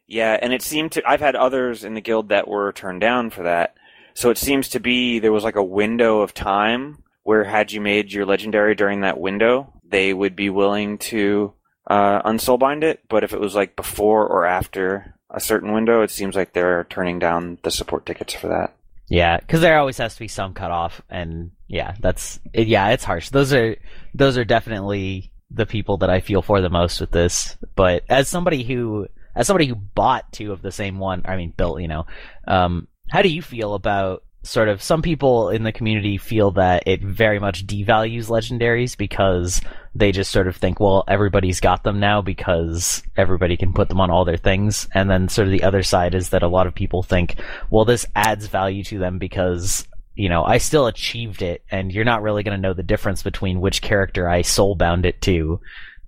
[0.08, 1.04] Yeah, and it seemed to.
[1.06, 3.76] I've had others in the guild that were turned down for that.
[4.18, 7.80] So it seems to be there was like a window of time where had you
[7.80, 11.54] made your legendary during that window, they would be willing to
[11.86, 13.02] uh, unsoulbind it.
[13.10, 16.86] But if it was like before or after a certain window, it seems like they're
[16.86, 18.74] turning down the support tickets for that.
[19.08, 23.30] Yeah, because there always has to be some cutoff, and yeah, that's yeah, it's harsh.
[23.30, 23.78] Those are
[24.16, 27.56] those are definitely the people that I feel for the most with this.
[27.76, 31.54] But as somebody who as somebody who bought two of the same one, I mean,
[31.56, 32.08] built, you know,
[32.48, 36.84] um, how do you feel about sort of some people in the community feel that
[36.88, 39.60] it very much devalues legendaries because
[39.94, 44.00] they just sort of think, well, everybody's got them now because everybody can put them
[44.00, 44.88] on all their things.
[44.94, 47.36] And then sort of the other side is that a lot of people think,
[47.70, 49.86] well, this adds value to them because,
[50.16, 53.24] you know, I still achieved it and you're not really going to know the difference
[53.24, 55.60] between which character I soulbound it to,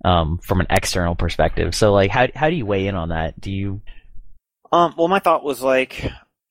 [0.04, 1.74] um, from an external perspective.
[1.74, 3.38] So like, how, how do you weigh in on that?
[3.38, 3.82] Do you,
[4.72, 6.10] Um, well, my thought was like,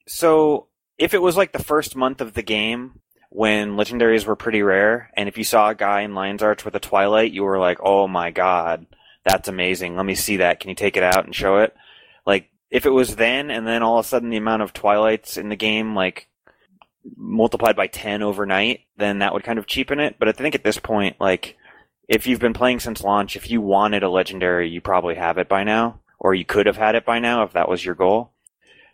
[0.10, 3.00] so if it was like the first month of the game
[3.30, 6.76] when legendaries were pretty rare, and if you saw a guy in Lion's Arch with
[6.76, 8.88] a Twilight, you were like, oh my god,
[9.24, 9.96] that's amazing.
[9.96, 10.60] Let me see that.
[10.60, 11.76] Can you take it out and show it?
[12.26, 15.38] Like, if it was then, and then all of a sudden the amount of Twilights
[15.38, 16.28] in the game, like,
[17.16, 20.16] multiplied by 10 overnight, then that would kind of cheapen it.
[20.18, 21.56] But I think at this point, like,
[22.08, 25.48] if you've been playing since launch, if you wanted a legendary, you probably have it
[25.48, 28.32] by now, or you could have had it by now if that was your goal.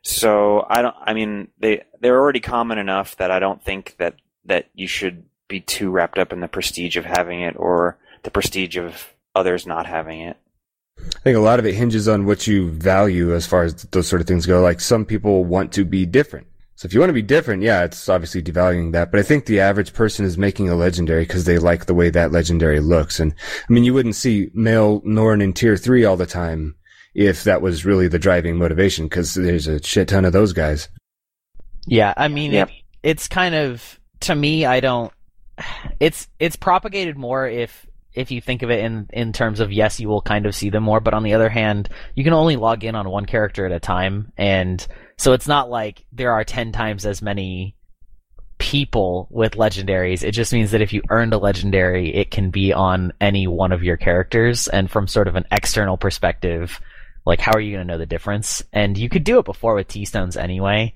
[0.06, 0.96] So I don't.
[1.02, 4.14] I mean, they they're already common enough that I don't think that
[4.46, 8.30] that you should be too wrapped up in the prestige of having it or the
[8.30, 10.38] prestige of others not having it.
[11.00, 14.08] I think a lot of it hinges on what you value as far as those
[14.08, 14.62] sort of things go.
[14.62, 16.46] Like some people want to be different.
[16.76, 19.10] So if you want to be different, yeah, it's obviously devaluing that.
[19.10, 22.12] But I think the average person is making a legendary because they like the way
[22.12, 23.20] that legendary looks.
[23.20, 23.34] And
[23.68, 26.76] I mean, you wouldn't see male Norn in tier three all the time
[27.16, 30.90] if that was really the driving motivation because there's a shit ton of those guys.
[31.88, 32.70] yeah, I mean, Yep.
[32.70, 35.12] it, it's kind of, to me, I don't,
[36.00, 40.00] it's, it's propagated more if, if you think of it in, in terms of yes,
[40.00, 42.56] you will kind of see them more, but on the other hand, you can only
[42.58, 44.86] log in on one character at a time, and
[45.18, 47.76] so it's not like there are 10 times as many
[48.58, 50.24] people with legendaries.
[50.24, 53.72] It just means that if you earned a legendary, it can be on any one
[53.72, 56.80] of your characters, and from sort of an external perspective,
[57.26, 58.64] like how are you going to know the difference?
[58.72, 60.94] And you could do it before with T-stones anyway.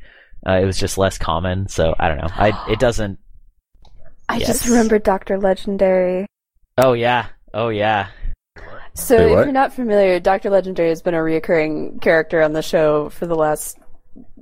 [0.47, 2.29] Uh, it was just less common, so I don't know.
[2.29, 3.19] I it doesn't.
[4.29, 4.47] I Yes.
[4.47, 5.37] just remembered Dr.
[5.39, 6.25] Legendary.
[6.77, 8.07] Oh yeah, oh yeah.
[8.93, 10.49] So, Wait, if you're not familiar, Dr.
[10.49, 13.77] Legendary has been a reoccurring character on the show for the last,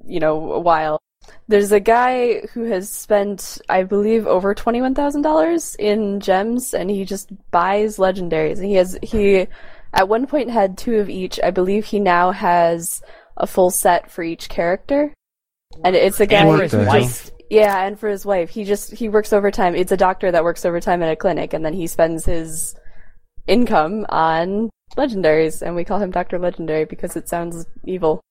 [0.05, 0.99] you know, a while.
[1.47, 6.89] There's a guy who has spent, I believe, over twenty-one thousand dollars in gems, and
[6.89, 8.57] he just buys legendaries.
[8.57, 9.47] And he has he,
[9.97, 11.39] at one point, had two of each.
[11.43, 13.01] I believe he now has
[13.35, 15.13] a full set for each character,
[15.83, 16.41] and it's a guy.
[16.41, 17.01] And What for his the hell?
[17.01, 17.31] wife.
[17.49, 19.73] Yeah, and for his wife, he just he works overtime.
[19.75, 22.75] It's a doctor that works overtime at a clinic, and then he spends his
[23.47, 28.21] income on legendaries, and we call him Doctor Legendary because it sounds evil.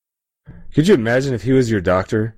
[0.72, 2.35] Could you imagine if he was your doctor?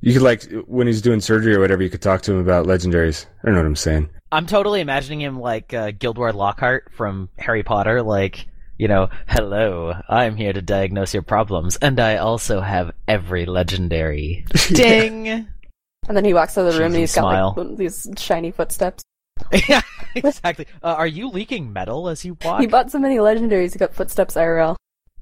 [0.00, 2.66] You could like when he's doing surgery or whatever, you could talk to him about
[2.66, 3.26] legendaries.
[3.42, 4.10] I don't know what I'm saying.
[4.30, 8.46] I'm totally imagining him like uh, Guild Lockhart from Harry Potter, like,
[8.76, 14.44] you know, hello, I'm here to diagnose your problems, and I also have every legendary.
[14.68, 15.28] Ding!
[15.28, 17.54] And then he walks out of the room and Cheesy he's got smile.
[17.56, 19.02] like these shiny footsteps.
[19.68, 19.82] yeah,
[20.14, 20.66] exactly.
[20.82, 22.60] Uh, are you leaking metal as you walk?
[22.60, 24.76] He bought so many legendaries, he got footsteps IRL.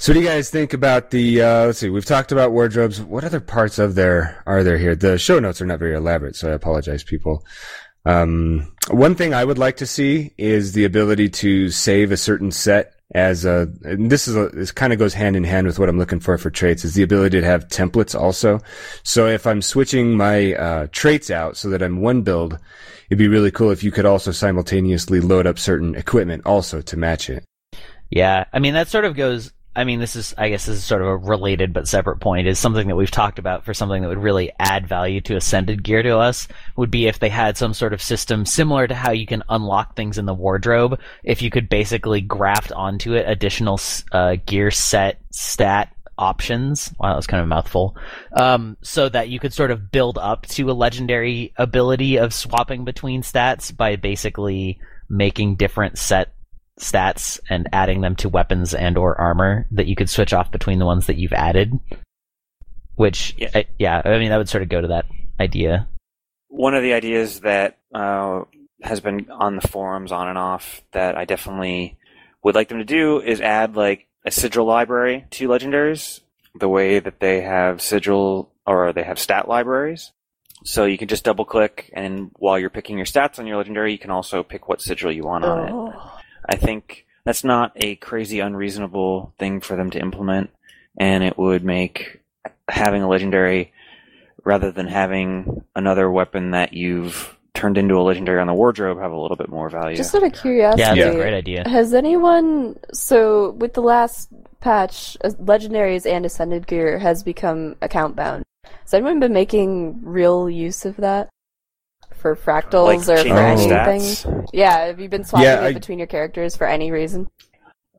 [0.00, 1.42] So, what do you guys think about the?
[1.42, 1.90] Uh, let's see.
[1.90, 3.00] We've talked about wardrobes.
[3.00, 4.94] What other parts of there are there here?
[4.94, 7.44] The show notes are not very elaborate, so I apologize, people.
[8.04, 12.52] Um, one thing I would like to see is the ability to save a certain
[12.52, 13.72] set as a.
[13.82, 16.20] And this is a, this kind of goes hand in hand with what I'm looking
[16.20, 16.84] for for traits.
[16.84, 18.60] Is the ability to have templates also.
[19.02, 22.56] So if I'm switching my uh, traits out so that I'm one build,
[23.10, 26.96] it'd be really cool if you could also simultaneously load up certain equipment also to
[26.96, 27.44] match it.
[28.10, 29.52] Yeah, I mean that sort of goes.
[29.78, 32.48] I mean, this is, I guess, this is sort of a related but separate point.
[32.48, 35.84] Is something that we've talked about for something that would really add value to ascended
[35.84, 39.12] gear to us would be if they had some sort of system similar to how
[39.12, 40.98] you can unlock things in the wardrobe.
[41.22, 43.78] If you could basically graft onto it additional
[44.10, 46.92] uh, gear set stat options.
[46.98, 47.96] Wow, that was kind of a mouthful.
[48.32, 52.84] Um, so that you could sort of build up to a legendary ability of swapping
[52.84, 56.32] between stats by basically making different set
[56.78, 60.78] stats and adding them to weapons and or armor that you could switch off between
[60.78, 61.78] the ones that you've added.
[62.94, 63.50] Which, Yeah.
[63.54, 65.06] I, yeah, I mean that would sort of go to that
[65.38, 65.88] idea.
[66.48, 68.42] One of the ideas that uh,
[68.82, 71.96] has been on the forums on and off that I definitely
[72.42, 76.20] would like them to do is add like a sigil library to legendaries,
[76.58, 80.12] the way that they have sigil or they have stat libraries.
[80.64, 83.92] So you can just double click, and while you're picking your stats on your legendary,
[83.92, 86.00] you can also pick what sigil you want on it.
[86.44, 90.50] I think that's not a crazy unreasonable thing for them to implement,
[90.96, 92.20] and it would make
[92.68, 93.72] having a legendary
[94.44, 99.10] rather than having another weapon that you've turned into a legendary on the wardrobe have
[99.10, 99.96] a little bit more value.
[99.96, 101.68] Just out of curiosity, Yeah, that's a great idea.
[101.68, 104.28] has anyone so with the last
[104.60, 108.44] patch, uh, legendaries and ascended gear has become account bound?
[108.64, 111.28] Has anyone been making real use of that
[112.18, 114.00] for fractals like or for anything?
[114.00, 114.48] stats.
[114.52, 117.28] Yeah, have you been swapping Yeah, it between your characters for any reason?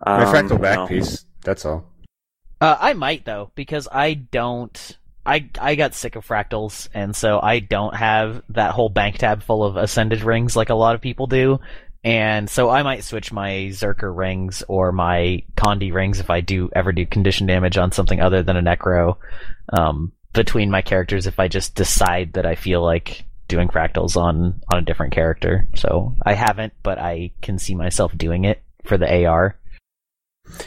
[0.05, 0.87] My Um, fractal back no.
[0.87, 1.25] piece.
[1.43, 1.85] That's all.
[2.61, 4.97] Uh, I might though because I don't.
[5.25, 9.43] I I got sick of fractals, and so I don't have that whole bank tab
[9.43, 11.59] full of ascended rings like a lot of people do.
[12.03, 16.69] And so I might switch my Zerker rings or my Condi rings if I do
[16.73, 19.17] ever do condition damage on something other than a Necro
[19.73, 24.61] um, between my characters if I just decide that I feel like doing fractals on
[24.71, 25.67] on a different character.
[25.75, 29.59] So I haven't, but I can see myself doing it for the AR.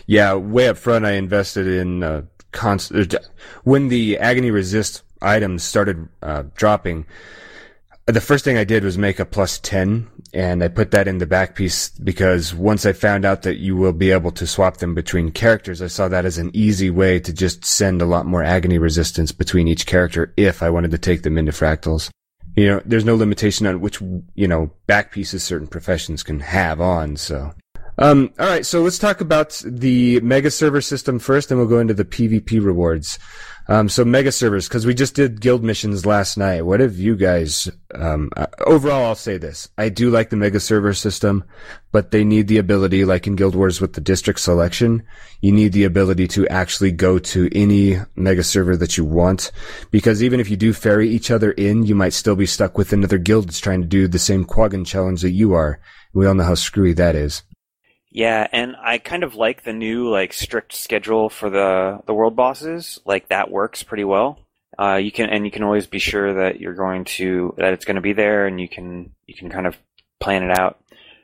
[0.07, 2.22] Yeah, way up front, I invested in uh,
[2.53, 3.18] const- uh,
[3.64, 7.07] when the agony resist items started uh, dropping.
[8.07, 11.18] The first thing I did was make a plus ten, and I put that in
[11.18, 14.78] the back piece because once I found out that you will be able to swap
[14.78, 18.26] them between characters, I saw that as an easy way to just send a lot
[18.26, 22.11] more agony resistance between each character if I wanted to take them into fractals.
[22.55, 24.00] You know, there's no limitation on which
[24.34, 27.55] you know back pieces certain professions can have on, so.
[27.99, 31.78] Um, all right, so let's talk about the mega server system first, and we'll go
[31.78, 33.18] into the PvP rewards.
[33.68, 36.62] Um, so mega servers, because we just did guild missions last night.
[36.62, 37.70] What have you guys?
[37.95, 41.45] Um, uh, overall, I'll say this: I do like the mega server system,
[41.93, 45.05] but they need the ability, like in Guild Wars with the district selection,
[45.43, 49.53] you need the ability to actually go to any mega server that you want,
[49.93, 52.93] because even if you do ferry each other in, you might still be stuck with
[52.93, 55.78] another guild that's trying to do the same Quaggan challenge that you are.
[56.14, 57.43] We all know how screwy that is.
[58.12, 62.36] Yeah, and I kind of like the new like strict schedule for the the world
[62.36, 63.00] bosses.
[63.06, 64.38] Like that works pretty well.
[64.78, 67.86] Uh, you can and you can always be sure that you're going to that it's
[67.86, 69.78] going to be there, and you can you can kind of
[70.20, 70.78] plan it out.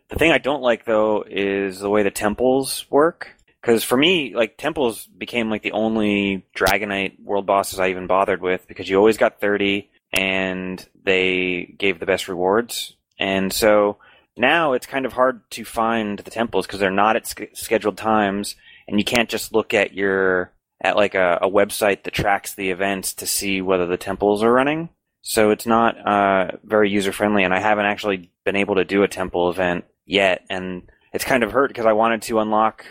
[0.09, 3.35] The thing I don't like though is the way the temples work.
[3.61, 8.41] Because for me, like temples became like the only Dragonite world bosses I even bothered
[8.41, 12.95] with because you always got thirty, and they gave the best rewards.
[13.19, 13.99] And so
[14.39, 17.97] now it's kind of hard to find the temples because they're not at sch- scheduled
[17.97, 22.55] times, and you can't just look at your at like a, a website that tracks
[22.55, 24.89] the events to see whether the temples are running.
[25.23, 29.03] So it's not uh, very user friendly, and I haven't actually been able to do
[29.03, 32.85] a temple event yet, and it's kind of hurt because I wanted to unlock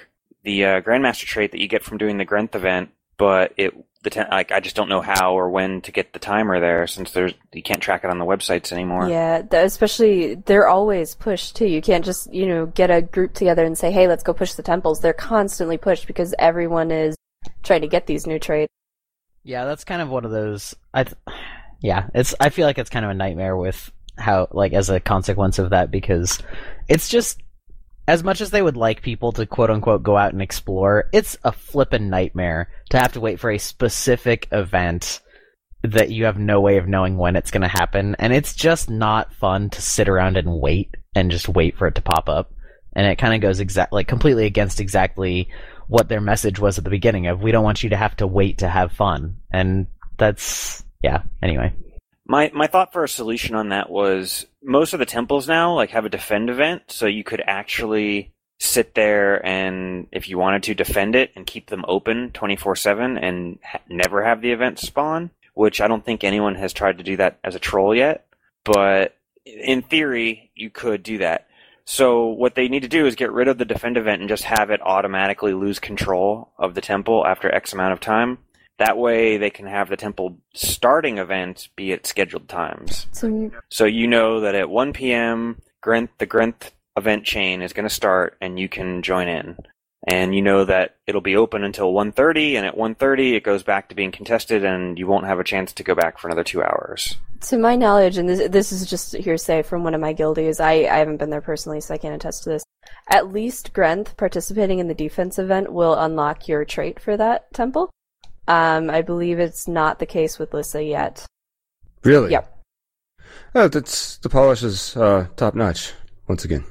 [0.43, 4.09] the uh, Grandmaster trait that you get from doing the Grenth event, but it the
[4.09, 7.11] te- like I just don't know how or when to get the timer there since
[7.11, 9.09] there's you can't track it on the websites anymore.
[9.09, 11.67] Yeah, th- especially they're always pushed too.
[11.67, 14.53] You can't just you know get a group together and say, "Hey, let's go push
[14.53, 17.15] the temples." They're constantly pushed because everyone is
[17.63, 18.71] trying to get these new traits.
[19.43, 20.75] Yeah, that's kind of one of those.
[20.93, 21.15] I, th-
[21.81, 22.35] yeah, it's.
[22.39, 25.69] I feel like it's kind of a nightmare with how, like, as a consequence of
[25.69, 26.39] that, because
[26.87, 27.41] it's just
[28.07, 31.09] as much as they would like people to quote unquote go out and explore.
[31.11, 35.19] It's a flippin' nightmare to have to wait for a specific event
[35.83, 38.89] that you have no way of knowing when it's going to happen, and it's just
[38.89, 42.51] not fun to sit around and wait and just wait for it to pop up.
[42.93, 45.49] And it kind of goes exact, like completely against exactly
[45.87, 48.27] what their message was at the beginning of we don't want you to have to
[48.27, 49.87] wait to have fun and
[50.17, 51.73] that's yeah anyway
[52.27, 55.91] My my thought for a solution on that was most of the temples now like
[55.91, 60.73] have a defend event, so you could actually sit there and if you wanted to
[60.73, 65.79] defend it and keep them open 24/7 and ha- never have the event spawn, which
[65.79, 68.25] I don't think anyone has tried to do that as a troll yet,
[68.65, 69.15] but
[69.45, 71.47] in theory you could do that.
[71.85, 74.43] So what they need to do is get rid of the defend event and just
[74.43, 78.39] have it automatically lose control of the temple after X amount of time.
[78.79, 83.07] That way they can have the temple starting event be at scheduled times.
[83.11, 85.61] So So you know that at 1 p.m.
[85.83, 89.57] Grenth, the Grenth event chain is going to start and you can join in.
[90.07, 93.89] And you know that it'll be open until 1.30 and at 1.30 it goes back
[93.89, 96.63] to being contested and you won't have a chance to go back for another two
[96.63, 97.17] hours.
[97.41, 100.59] to my knowledge, and this this is just hearsay from one of my guildies.
[100.59, 102.63] I I haven't been there personally, so I can't attest to this.
[103.09, 107.91] At least Grenth participating in the defense event will unlock your trait for that temple.
[108.47, 111.25] Um, I believe it's not the case with Lyssa yet.
[112.03, 112.31] Really?
[112.31, 112.53] Yep.
[113.55, 115.93] Oh, that's the polish is uh, top notch.
[116.27, 116.65] Once again.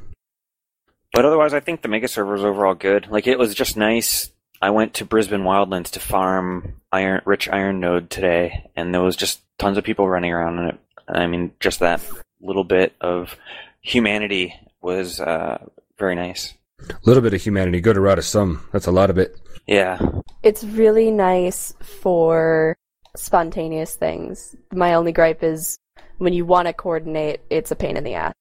[1.12, 3.08] But otherwise, I think the mega server is overall good.
[3.08, 4.30] Like it was just nice.
[4.60, 9.16] I went to Brisbane Wildlands to farm iron, rich iron node today, and there was
[9.16, 10.78] just tons of people running around in it.
[11.08, 12.00] I mean, just that
[12.40, 13.36] little bit of
[13.80, 15.64] humanity was uh,
[15.98, 16.54] very nice.
[16.90, 17.80] A little bit of humanity.
[17.80, 18.66] Go to Rata Sum.
[18.72, 19.38] That's a lot of it.
[19.66, 19.98] Yeah,
[20.42, 22.76] It's really nice for
[23.16, 24.54] spontaneous things.
[24.72, 25.78] My only gripe is
[26.18, 28.32] when you want to coordinate, it's a pain in the ass.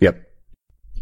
[0.00, 0.20] Yep.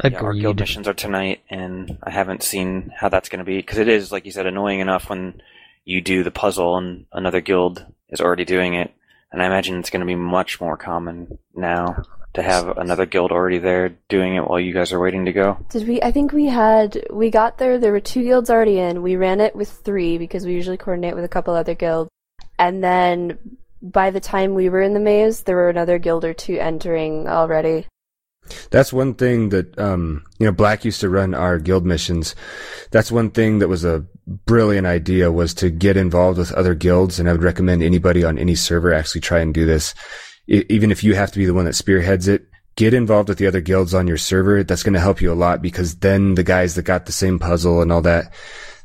[0.05, 0.21] yeah.
[0.21, 3.79] Our guild missions are tonight, and I haven't seen how that's going to be because
[3.79, 5.41] it is, like you said, annoying enough when
[5.85, 8.93] you do the puzzle and another guild is already doing it.
[9.31, 12.03] And I imagine it's going to be much more common now
[12.35, 15.59] to have another guild already there doing it while you guys are waiting to go.
[15.71, 16.01] Did we?
[16.03, 17.05] I think we had.
[17.11, 17.79] We got there.
[17.79, 19.03] There were two guilds already in.
[19.03, 22.11] We ran it with three because we usually coordinate with a couple other guilds.
[22.59, 23.39] And then
[23.83, 27.29] by the time we were in the maze, there were another guild or two entering
[27.29, 27.87] already.
[28.71, 32.35] That's one thing that um, you know Black used to run our guild missions.
[32.91, 34.05] That's one thing that was a
[34.47, 38.39] brilliant idea was to get involved with other guilds, and I would recommend anybody on
[38.39, 39.95] any server actually try and do this.
[40.47, 43.47] Even if you have to be the one that spearheads it, get involved with the
[43.47, 44.65] other guilds on your server.
[44.65, 47.39] That's going to help you a lot because then the guys that got the same
[47.39, 48.33] puzzle and all that,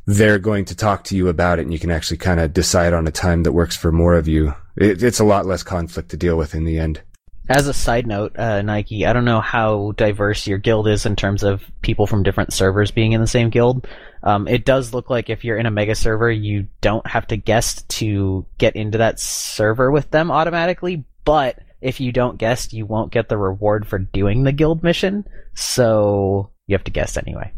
[0.05, 2.93] they're going to talk to you about it, and you can actually kind of decide
[2.93, 4.53] on a time that works for more of you.
[4.75, 7.01] It, it's a lot less conflict to deal with in the end.
[7.49, 11.15] As a side note, uh, Nike, I don't know how diverse your guild is in
[11.15, 13.87] terms of people from different servers being in the same guild.
[14.21, 17.37] Um, it does look like if you're in a mega server, you don't have to
[17.37, 22.85] guest to get into that server with them automatically, but if you don't guess, you
[22.85, 27.51] won't get the reward for doing the guild mission, so you have to guess anyway.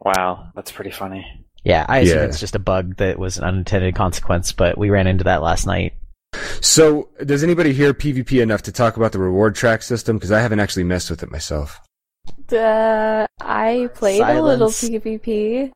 [0.00, 1.24] Wow, that's pretty funny.
[1.62, 2.24] Yeah, I assume Yeah.
[2.24, 5.68] it's just a bug that was an unintended consequence, but we ran into that last
[5.68, 5.94] night.
[6.60, 10.16] So, does anybody here PvP enough to talk about the reward track system?
[10.16, 11.80] Because I haven't actually messed with it myself.
[12.50, 15.70] Uh, I played a little PvP.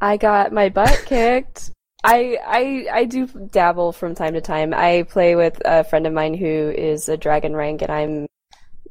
[0.00, 1.72] I got my butt kicked.
[2.06, 4.72] I, I I do dabble from time to time.
[4.72, 8.26] I play with a friend of mine who is a dragon rank, and I'm,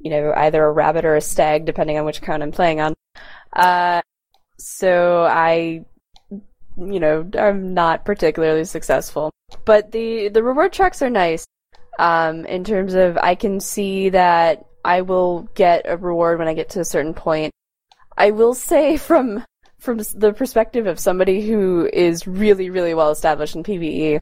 [0.01, 2.93] you know, either a rabbit or a stag, depending on which account I'm playing on.
[3.53, 4.01] Uh,
[4.57, 5.85] so I,
[6.29, 9.31] you know, I'm not particularly successful.
[9.63, 11.47] But the the reward tracks are nice.
[11.97, 16.53] Um, in terms of, I can see that I will get a reward when I
[16.53, 17.53] get to a certain point.
[18.17, 19.45] I will say from
[19.85, 24.19] from the perspective of somebody who is really really well established in PvE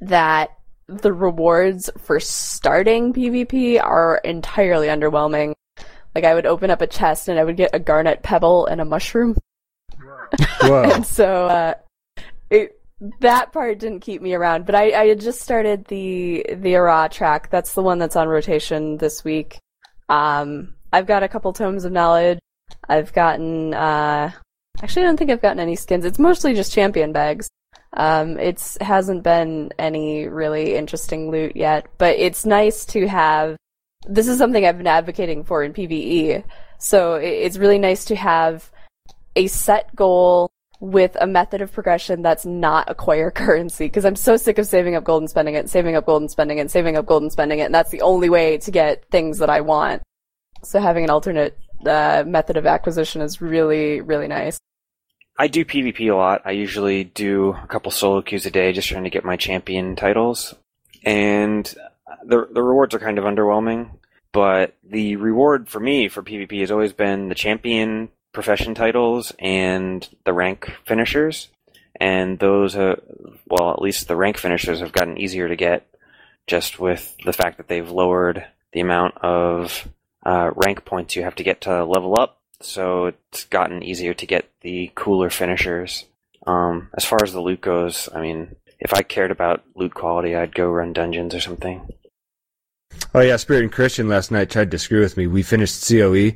[0.00, 0.50] that
[0.86, 5.54] the rewards for starting PvP are entirely underwhelming.
[6.14, 8.80] Like I would open up a chest and I would get a garnet pebble and
[8.80, 9.36] a mushroom.
[10.62, 11.74] And so uh,
[12.50, 12.80] it
[13.20, 17.08] that part didn't keep me around, but I, I had just started the the Ara
[17.10, 17.50] track.
[17.50, 19.58] That's the one that's on rotation this week.
[20.08, 22.38] Um, I've got a couple tomes of knowledge.
[22.88, 24.32] I've gotten uh,
[24.82, 26.04] actually I don't think I've gotten any skins.
[26.04, 27.50] It's mostly just champion bags.
[27.92, 33.56] Um, it's hasn't been any really interesting loot yet, but it's nice to have.
[34.06, 36.44] This is something I've been advocating for in PVE.
[36.78, 38.70] So it's really nice to have
[39.36, 40.50] a set goal
[40.80, 44.96] with a method of progression that's not acquire currency because I'm so sick of saving
[44.96, 47.30] up gold and spending it, saving up gold and spending it, saving up gold and
[47.30, 50.02] spending it, and that's the only way to get things that I want.
[50.62, 54.58] So having an alternate uh, method of acquisition is really, really nice.
[55.40, 56.42] I do PvP a lot.
[56.44, 59.96] I usually do a couple solo queues a day just trying to get my champion
[59.96, 60.54] titles.
[61.02, 61.64] And
[62.26, 63.88] the the rewards are kind of underwhelming,
[64.32, 70.06] but the reward for me for PvP has always been the champion profession titles and
[70.26, 71.48] the rank finishers.
[71.98, 72.96] And those uh,
[73.48, 75.86] well, at least the rank finishers have gotten easier to get
[76.48, 79.88] just with the fact that they've lowered the amount of
[80.22, 84.26] uh, rank points you have to get to level up so it's gotten easier to
[84.26, 86.06] get the cooler finishers.
[86.46, 90.34] Um, as far as the loot goes, I mean, if I cared about loot quality,
[90.34, 91.88] I'd go run dungeons or something.
[93.14, 95.26] Oh yeah, Spirit and Christian last night tried to screw with me.
[95.26, 96.32] We finished COE,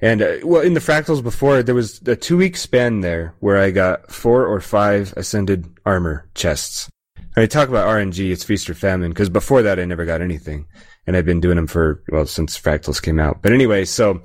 [0.00, 3.58] and uh, well, in the fractals before there was a two week span there where
[3.58, 6.88] I got four or five ascended armor chests.
[7.36, 9.10] I mean, talk about RNG, it's feast or famine.
[9.10, 10.66] Because before that, I never got anything,
[11.06, 13.42] and I've been doing them for well since fractals came out.
[13.42, 14.22] But anyway, so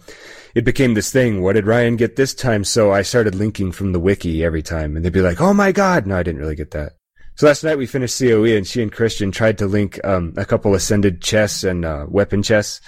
[0.55, 1.41] it became this thing.
[1.41, 2.63] What did Ryan get this time?
[2.63, 5.71] So I started linking from the wiki every time, and they'd be like, "Oh my
[5.71, 6.93] god!" No, I didn't really get that.
[7.35, 10.45] So last night we finished COE, and she and Christian tried to link um, a
[10.45, 12.79] couple ascended chests and uh, weapon chests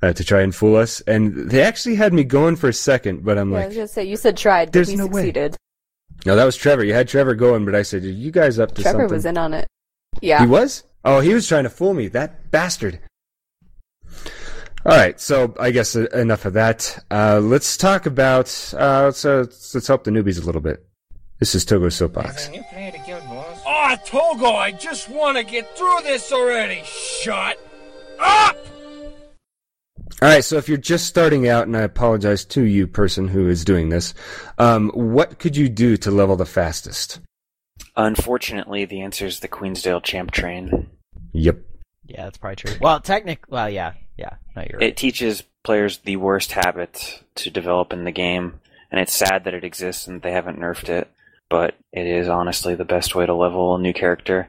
[0.00, 3.24] uh, to try and fool us, and they actually had me going for a second.
[3.24, 5.22] But I'm Yeah, I was gonna say you said tried, but There's we no way.
[5.22, 5.56] succeeded.
[6.24, 6.84] no, that was Trevor.
[6.84, 9.26] You had Trevor going, but I said, "Are you guys up to Trevor something?" was
[9.26, 9.66] in on it.
[10.22, 10.40] Yeah.
[10.40, 10.84] He was?
[11.04, 12.06] Oh, he was trying to fool me.
[12.08, 13.00] That bastard.
[14.86, 17.04] All right, so I guess uh, enough of that.
[17.10, 18.72] Uh, let's talk about.
[18.72, 20.86] Uh, let's, uh, let's help the newbies a little bit.
[21.40, 22.44] This is Togo Soapbox.
[22.44, 23.60] Can you pay it again, boss?
[23.66, 26.82] Oh, Togo, I just want to get through this already.
[26.84, 27.58] Shut
[28.20, 28.56] up!
[30.22, 33.48] All right, so if you're just starting out, and I apologize to you, person who
[33.48, 34.14] is doing this,
[34.58, 37.18] um, what could you do to level the fastest?
[37.96, 40.88] Unfortunately, the answer is the Queensdale Champ Train.
[41.32, 41.58] Yep.
[42.06, 42.76] Yeah, that's probably true.
[42.80, 43.46] Well, technic.
[43.48, 44.34] Well, yeah, yeah.
[44.54, 44.88] No, you're right.
[44.88, 48.60] It teaches players the worst habits to develop in the game,
[48.90, 51.10] and it's sad that it exists and they haven't nerfed it.
[51.48, 54.48] But it is honestly the best way to level a new character.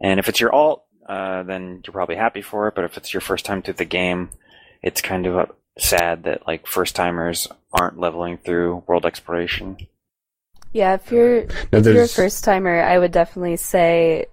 [0.00, 2.74] And if it's your alt, uh, then you're probably happy for it.
[2.74, 4.30] But if it's your first time through the game,
[4.82, 5.46] it's kind of uh,
[5.78, 9.76] sad that like first timers aren't leveling through world exploration.
[10.72, 14.26] Yeah, if you're Now, if you're a first timer, I would definitely say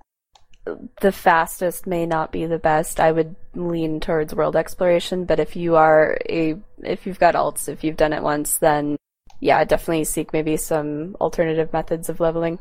[1.01, 2.99] the fastest may not be the best.
[2.99, 7.69] I would lean towards world exploration, but if you are a if you've got alts,
[7.69, 8.97] if you've done it once, then
[9.39, 12.59] yeah, definitely seek maybe some alternative methods of leveling.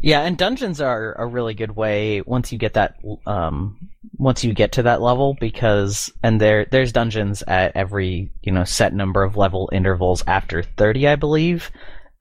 [0.00, 2.96] Yeah, and dungeons are a really good way once you get that
[3.26, 8.52] um once you get to that level because and there there's dungeons at every, you
[8.52, 11.70] know, set number of level intervals after 30, I believe.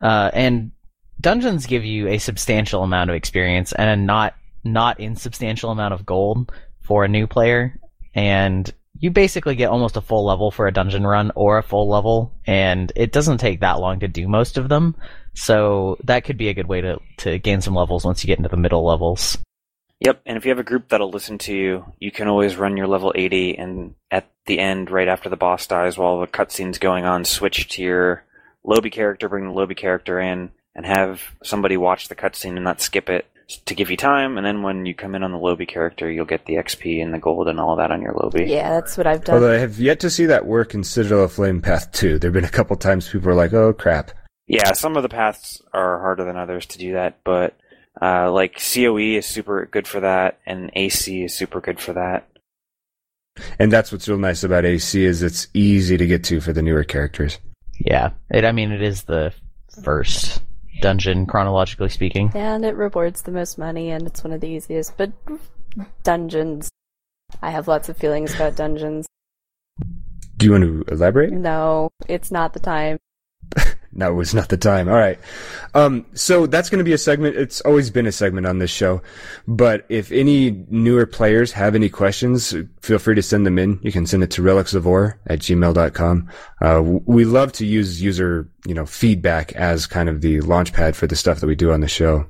[0.02, 0.72] Uh and
[1.20, 4.34] dungeons give you a substantial amount of experience and a not
[4.64, 6.52] not insubstantial amount of gold
[6.82, 7.80] for a new player
[8.14, 11.90] and you basically get almost a full level for a dungeon run or a full
[11.90, 14.96] level and it doesn't take that long to do most of them
[15.34, 18.38] so that could be a good way to, to gain some levels once you get
[18.38, 19.38] into the middle levels.
[20.02, 22.76] Yep, and if you have a group that'll listen to you, you can always run
[22.76, 26.80] your level 80 and at the end, right after the boss dies, while the cutscene's
[26.80, 28.24] going on, switch to your
[28.64, 32.82] lobby character, bring the lobby character in, and have somebody watch the cutscene and not
[32.82, 33.26] skip it
[33.66, 36.26] to give you time, and then when you come in on the lobby character, you'll
[36.26, 38.46] get the XP and the gold and all that on your lobby.
[38.46, 39.36] Yeah, that's what I've done.
[39.36, 42.20] Although I have yet to see that work in Citadel of Flame Path 2.
[42.20, 44.12] There have been a couple times people are like, oh crap.
[44.48, 47.56] Yeah, some of the paths are harder than others to do that, but
[48.02, 52.28] uh, like COE is super good for that, and AC is super good for that.
[53.60, 56.62] And that's what's real nice about AC is it's easy to get to for the
[56.62, 57.40] newer characters.
[57.80, 59.34] Yeah, it, I mean, it is the
[59.84, 60.42] first
[60.82, 62.32] dungeon, chronologically speaking.
[62.36, 64.98] and it rewards the most money, and it's one of the easiest.
[64.98, 65.12] But
[66.04, 66.70] dungeons,
[67.42, 69.08] I have lots of feelings about dungeons.
[70.38, 71.32] Do you want to elaborate?
[71.32, 72.98] No, it's not the time.
[73.94, 74.88] Now was not the time.
[74.88, 75.20] All right.
[75.74, 77.36] Um, so that's going to be a segment.
[77.36, 79.02] It's always been a segment on this show.
[79.48, 83.80] But if any newer players have any questions, feel free to send them in.
[83.82, 86.30] You can send it to relicsoforr at gmail.com.
[86.62, 90.96] Uh, we love to use user, you know, feedback as kind of the launch pad
[90.96, 92.28] for the stuff that we do on the show.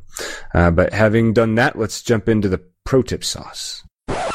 [0.53, 3.83] Uh, but having done that, let's jump into the pro tip sauce.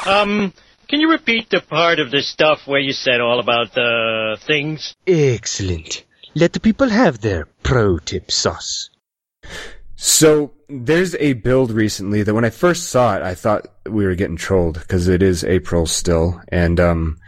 [0.06, 0.52] Um,
[0.88, 4.94] can you repeat the part of the stuff where you said all about the things?
[5.06, 6.04] Excellent.
[6.36, 8.90] Let the people have their pro tip sauce.
[9.94, 14.14] So there's a build recently that when I first saw it, I thought we were
[14.14, 17.18] getting trolled because it is April still, and um,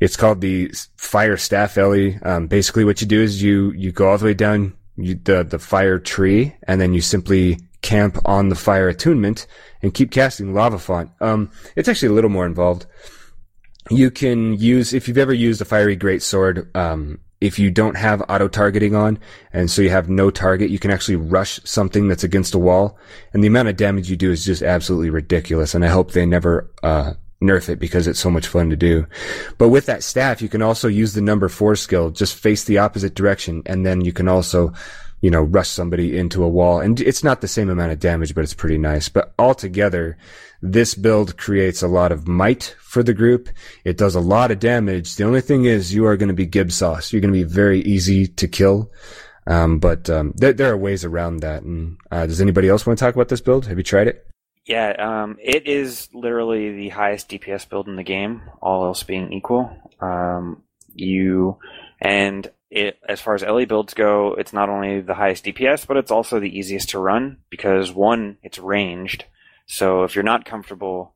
[0.00, 2.18] it's called the Fire Staff Ele.
[2.22, 5.44] Um, basically, what you do is you you go all the way down you, the
[5.44, 9.46] the fire tree, and then you simply camp on the fire attunement
[9.80, 11.10] and keep casting lava font.
[11.22, 12.84] Um, it's actually a little more involved.
[13.88, 16.70] You can use if you've ever used a fiery great sword.
[16.76, 19.18] Um, if you don't have auto targeting on,
[19.52, 22.98] and so you have no target, you can actually rush something that's against a wall,
[23.32, 25.74] and the amount of damage you do is just absolutely ridiculous.
[25.74, 29.06] And I hope they never uh, nerf it because it's so much fun to do.
[29.56, 32.78] But with that staff, you can also use the number four skill, just face the
[32.78, 34.72] opposite direction, and then you can also
[35.20, 36.80] you know, rush somebody into a wall.
[36.80, 39.08] And it's not the same amount of damage, but it's pretty nice.
[39.08, 40.16] But altogether,
[40.62, 43.48] this build creates a lot of might for the group.
[43.84, 45.16] It does a lot of damage.
[45.16, 47.12] The only thing is you are going to be Gib sauce.
[47.12, 48.90] You're going to be very easy to kill.
[49.46, 51.62] Um, but um, there, there, are ways around that.
[51.62, 53.66] And uh, does anybody else want to talk about this build?
[53.66, 54.26] Have you tried it?
[54.66, 59.32] Yeah, um, it is literally the highest DPS build in the game, all else being
[59.32, 59.74] equal.
[60.00, 60.62] Um,
[60.94, 61.58] you
[62.00, 65.96] and it, as far as Ele builds go, it's not only the highest DPS, but
[65.96, 69.24] it's also the easiest to run because one, it's ranged.
[69.66, 71.14] So if you're not comfortable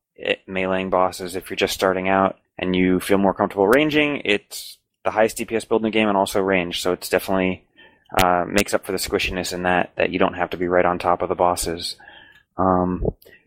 [0.48, 5.10] meleeing bosses, if you're just starting out and you feel more comfortable ranging, it's the
[5.10, 6.80] highest DPS build in the game and also range.
[6.80, 7.66] So it's definitely
[8.22, 10.84] uh, makes up for the squishiness in that that you don't have to be right
[10.84, 11.96] on top of the bosses.
[12.56, 13.04] Um,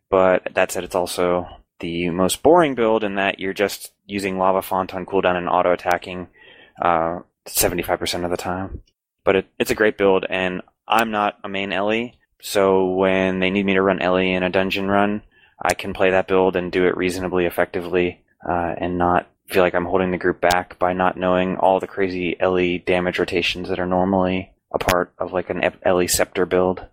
[0.09, 1.47] but that said, it's also
[1.79, 5.71] the most boring build in that you're just using lava font on cooldown and auto
[5.71, 6.27] attacking.
[6.81, 8.81] Uh, 75% of the time.
[9.23, 13.49] But it, it's a great build, and I'm not a main Ele, so when they
[13.49, 15.23] need me to run Ele in a dungeon run,
[15.61, 19.73] I can play that build and do it reasonably effectively uh, and not feel like
[19.73, 23.79] I'm holding the group back by not knowing all the crazy Ele damage rotations that
[23.79, 26.85] are normally a part of like an Ele Scepter build.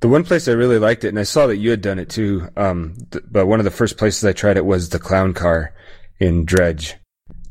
[0.00, 2.10] The one place I really liked it, and I saw that you had done it
[2.10, 5.32] too, um, th- but one of the first places I tried it was the clown
[5.32, 5.72] car
[6.18, 6.96] in Dredge.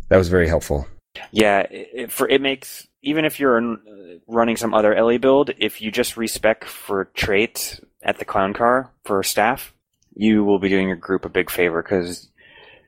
[0.09, 0.87] That was very helpful.
[1.31, 3.77] Yeah, it, for it makes even if you're
[4.27, 8.91] running some other Ele build, if you just respec for traits at the clown car
[9.03, 9.73] for staff,
[10.15, 12.29] you will be doing your group a big favor because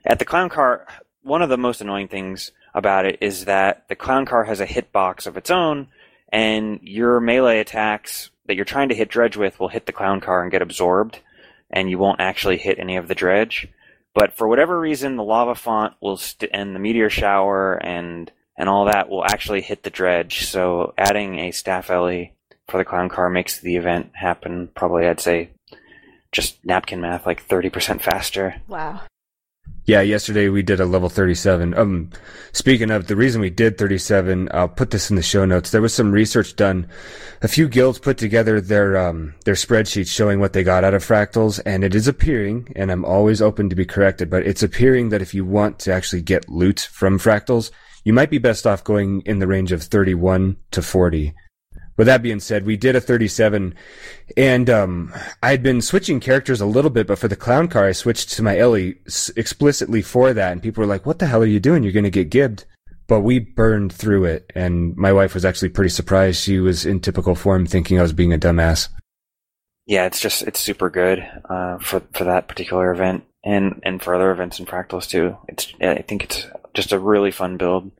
[0.05, 0.87] at the clown car,
[1.23, 4.67] one of the most annoying things about it is that the clown car has a
[4.67, 5.87] hitbox of its own,
[6.29, 10.21] and your melee attacks that you're trying to hit dredge with will hit the clown
[10.21, 11.19] car and get absorbed,
[11.71, 13.67] and you won't actually hit any of the dredge.
[14.15, 18.69] But for whatever reason, the lava font will st- and the meteor shower and and
[18.69, 20.45] all that will actually hit the dredge.
[20.45, 22.29] So adding a staff Ele
[22.67, 24.69] for the clown car makes the event happen.
[24.73, 25.49] Probably, I'd say,
[26.31, 28.55] just napkin math, like thirty percent faster.
[28.67, 29.01] Wow.
[29.87, 31.77] Yeah, yesterday we did a level 37.
[31.77, 32.09] Um,
[32.53, 35.69] speaking of the reason we did 37, I'll put this in the show notes.
[35.69, 36.87] There was some research done.
[37.43, 41.05] A few guilds put together their, um, their spreadsheets showing what they got out of
[41.05, 45.09] fractals, and it is appearing, and I'm always open to be corrected, but it's appearing
[45.09, 47.69] that if you want to actually get loot from fractals,
[48.03, 51.33] you might be best off going in the range of 31 to 40.
[51.97, 53.73] With that being said, we did a 37,
[54.35, 57.85] and um, I had been switching characters a little bit, but for the clown car,
[57.85, 58.93] I switched to my Ele
[59.37, 61.83] explicitly for that, and people were like, "What the hell are you doing?
[61.83, 62.65] You're going to get gibbed."
[63.07, 66.41] But we burned through it, and my wife was actually pretty surprised.
[66.41, 68.89] She was in typical form, thinking I was being a dumbass.
[69.85, 74.15] Yeah, it's just it's super good uh, for for that particular event, and and for
[74.15, 75.37] other events in Fractals too.
[75.47, 77.91] It's I think it's just a really fun build.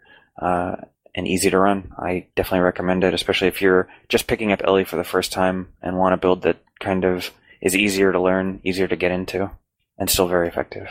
[0.42, 0.76] Uh,
[1.16, 1.94] and easy to run.
[1.98, 5.70] I definitely recommend it, especially if you're just picking up Ele for the first time
[5.82, 9.50] and want a build that kind of is easier to learn, easier to get into,
[9.98, 10.88] and still very effective.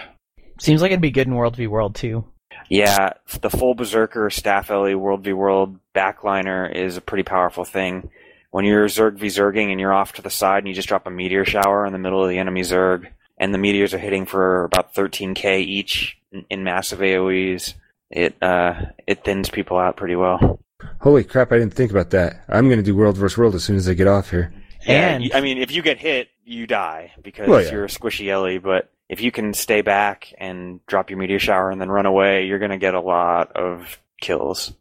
[0.59, 2.25] Seems like it'd be good in World v World too.
[2.69, 8.11] Yeah, the full Berserker Staff Ele World v World backliner is a pretty powerful thing.
[8.51, 11.07] When you're Zerg v Zerging and you're off to the side and you just drop
[11.07, 14.27] a meteor shower in the middle of the enemy Zerg, and the meteors are hitting
[14.27, 16.17] for about 13k each
[16.49, 17.75] in massive AoEs,
[18.11, 18.75] it uh,
[19.07, 20.61] it thins people out pretty well.
[21.01, 21.53] Holy crap!
[21.53, 22.45] I didn't think about that.
[22.49, 24.53] I'm going to do world versus world as soon as I get off here.
[24.87, 27.73] And I mean, if you get hit, you die because well, yeah.
[27.73, 28.61] you're a squishy Ele.
[28.61, 32.47] But if you can stay back and drop your meteor shower and then run away,
[32.47, 34.75] you're going to get a lot of kills.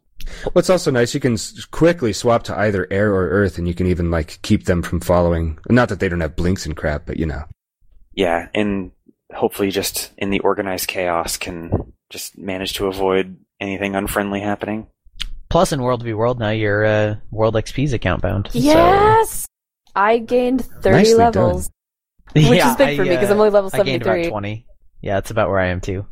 [0.52, 1.36] What's also nice, you can
[1.70, 5.00] quickly swap to either air or earth, and you can even like keep them from
[5.00, 5.58] following.
[5.68, 7.44] Not that they don't have blinks and crap, but you know.
[8.14, 8.92] Yeah, and
[9.34, 14.86] hopefully, just in the organized chaos, can just manage to avoid anything unfriendly happening.
[15.50, 18.48] Plus, in World v World now, your uh, World XP's account bound.
[18.52, 19.46] so- Yes!
[19.96, 21.70] I gained 30 Nicely levels.
[22.34, 24.12] Which Yeah, is big for I, me because uh, I'm only level I gained about
[24.14, 24.30] 73.
[24.30, 24.66] twenty.
[25.02, 26.04] Yeah, that's about where I am too.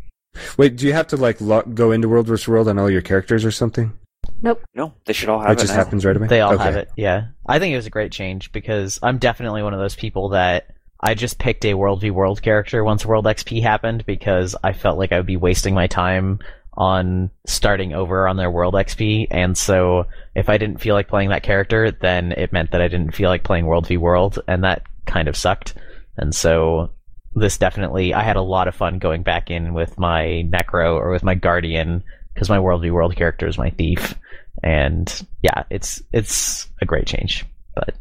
[0.56, 2.46] Wait, do you have to like lo- go into World vs.
[2.46, 3.92] World on all your characters or something?
[4.40, 4.62] Nope.
[4.74, 5.60] No, they should all have It it.
[5.62, 5.78] just now.
[5.82, 6.28] happens right away.
[6.28, 6.62] They all Okay.
[6.62, 6.90] have it.
[6.96, 10.28] Yeah, I think it was a great change because I'm definitely one of those people
[10.28, 10.68] that
[11.02, 14.98] I just picked a World v World character once World XP happened because I felt
[14.98, 16.38] like I would be wasting my time
[16.74, 21.30] on starting over on their World XP, and so if I didn't feel like playing
[21.30, 24.62] that character, then it meant that I didn't feel like playing World v World, and
[24.64, 25.74] that kind of sucked.
[26.16, 26.90] And so
[27.34, 31.10] this definitely, I had a lot of fun going back in with my Necro or
[31.10, 34.14] with my Guardian because my World v World character is my Thief,
[34.62, 37.44] and yeah, it's it's a great change.
[37.74, 37.96] But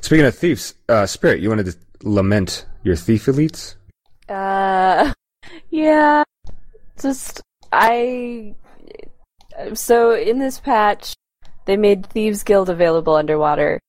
[0.00, 3.76] Speaking of thieves, uh, Spirit, you wanted to lament your thief elites?
[4.28, 5.12] Uh,
[5.70, 6.24] yeah.
[7.00, 7.42] Just
[7.72, 8.54] I.
[9.74, 11.14] So in this patch,
[11.66, 13.80] they made Thieves Guild available underwater.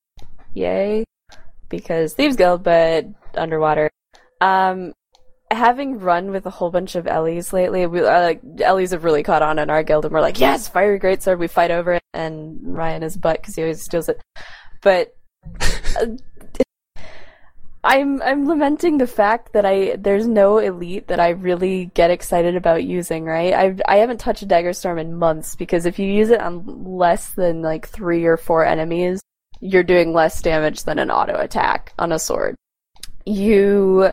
[0.54, 1.06] Yay!
[1.70, 3.06] Because Thieves Guild, but
[3.36, 3.90] underwater.
[4.42, 4.94] Um,
[5.52, 9.24] having run with a whole bunch of Eles lately, we uh, like Eles have really
[9.24, 11.40] caught on in our guild, and we're like, yes, fiery greatsword.
[11.40, 14.22] We fight over it, and Ryan is butt because he always steals it.
[14.82, 15.16] But
[16.00, 16.06] uh,
[17.84, 22.56] I'm I'm lamenting the fact that I there's no elite that I really get excited
[22.56, 23.26] about using.
[23.26, 26.42] Right, I I haven't touched a Dagger Storm in months because if you use it
[26.42, 29.20] on less than like three or four enemies,
[29.62, 32.56] you're doing less damage than an auto attack on a sword.
[33.26, 34.12] You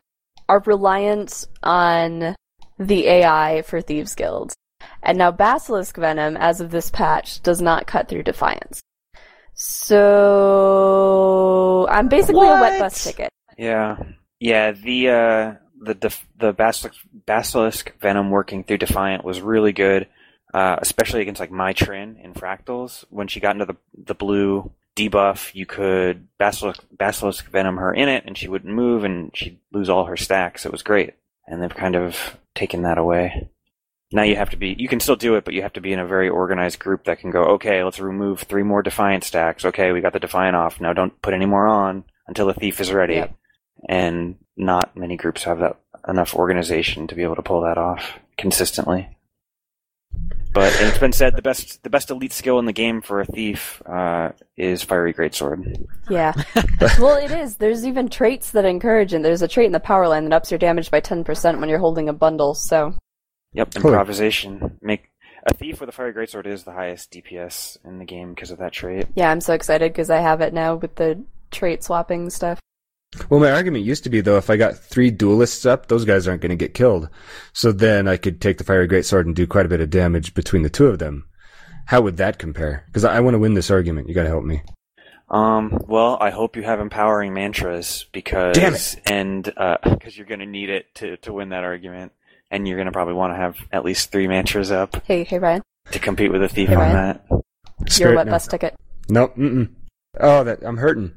[0.48, 2.36] are reliant on
[2.78, 4.54] the AI for Thieves Guild,
[5.02, 8.80] and now Basilisk Venom, as of this patch, does not cut through Defiance.
[9.52, 9.86] So
[11.90, 13.28] I'm basically a wet bus ticket.
[13.59, 13.96] Yeah,
[14.38, 14.70] yeah.
[14.70, 16.96] The uh, the def- the basilisk,
[17.26, 20.06] basilisk venom working through Defiant was really good,
[20.54, 23.04] uh, especially against like Mai Trin in Fractals.
[23.11, 28.09] When she got into the the blue debuff, you could basilisk basilisk venom her in
[28.09, 30.64] it, and she wouldn't move, and she'd lose all her stacks.
[30.64, 31.14] It was great,
[31.46, 33.48] and they've kind of taken that away.
[34.12, 34.74] Now you have to be.
[34.78, 37.04] You can still do it, but you have to be in a very organized group
[37.04, 37.42] that can go.
[37.54, 39.64] Okay, let's remove three more Defiant stacks.
[39.64, 40.80] Okay, we got the Defiant off.
[40.80, 43.34] Now don't put any more on until the Thief is ready Yep.
[43.89, 45.76] And not many groups have that
[46.07, 49.16] enough organization to be able to pull that off consistently.
[50.53, 53.26] But it's been said the best the best elite skill in the game for a
[53.26, 55.87] thief uh, is fiery greatsword.
[56.09, 56.33] Yeah.
[56.99, 57.57] well, it is.
[57.57, 59.22] There's even traits that encourage it.
[59.22, 61.79] There's a trait in the power line that ups your damage by 10% when you're
[61.79, 62.95] holding a bundle, so.
[63.53, 64.79] Yep, Holy- improvisation.
[64.81, 65.11] Make
[65.47, 68.59] a thief with a fiery greatsword is the highest DPS in the game because of
[68.59, 69.07] that trait.
[69.14, 72.59] Yeah, I'm so excited because I have it now with the trait swapping stuff.
[73.30, 76.28] Well, my argument used to be though, if I got three duelists up, those guys
[76.28, 77.09] aren't going to get killed.
[77.52, 80.34] So then I could take the fiery greatsword and do quite a bit of damage
[80.34, 81.26] between the two of them.
[81.86, 82.84] How would that compare?
[82.86, 84.09] Because I, I want to win this argument.
[84.09, 84.62] You got to help me.
[85.30, 89.00] Um, well, I hope you have empowering mantras because Damn it.
[89.06, 92.12] and because you're going to need it to to win that argument,
[92.50, 95.38] and you're going to probably want to have at least three mantras up Hey, hey,
[95.38, 95.62] Ryan.
[95.92, 96.94] to compete with a thief Hey, on Ryan.
[97.30, 97.98] that.
[97.98, 98.32] You're wet no.
[98.32, 98.74] bus ticket.
[99.11, 99.36] Nope.
[99.36, 99.70] Mm-mm.
[100.20, 101.12] Oh, that I'm hurting.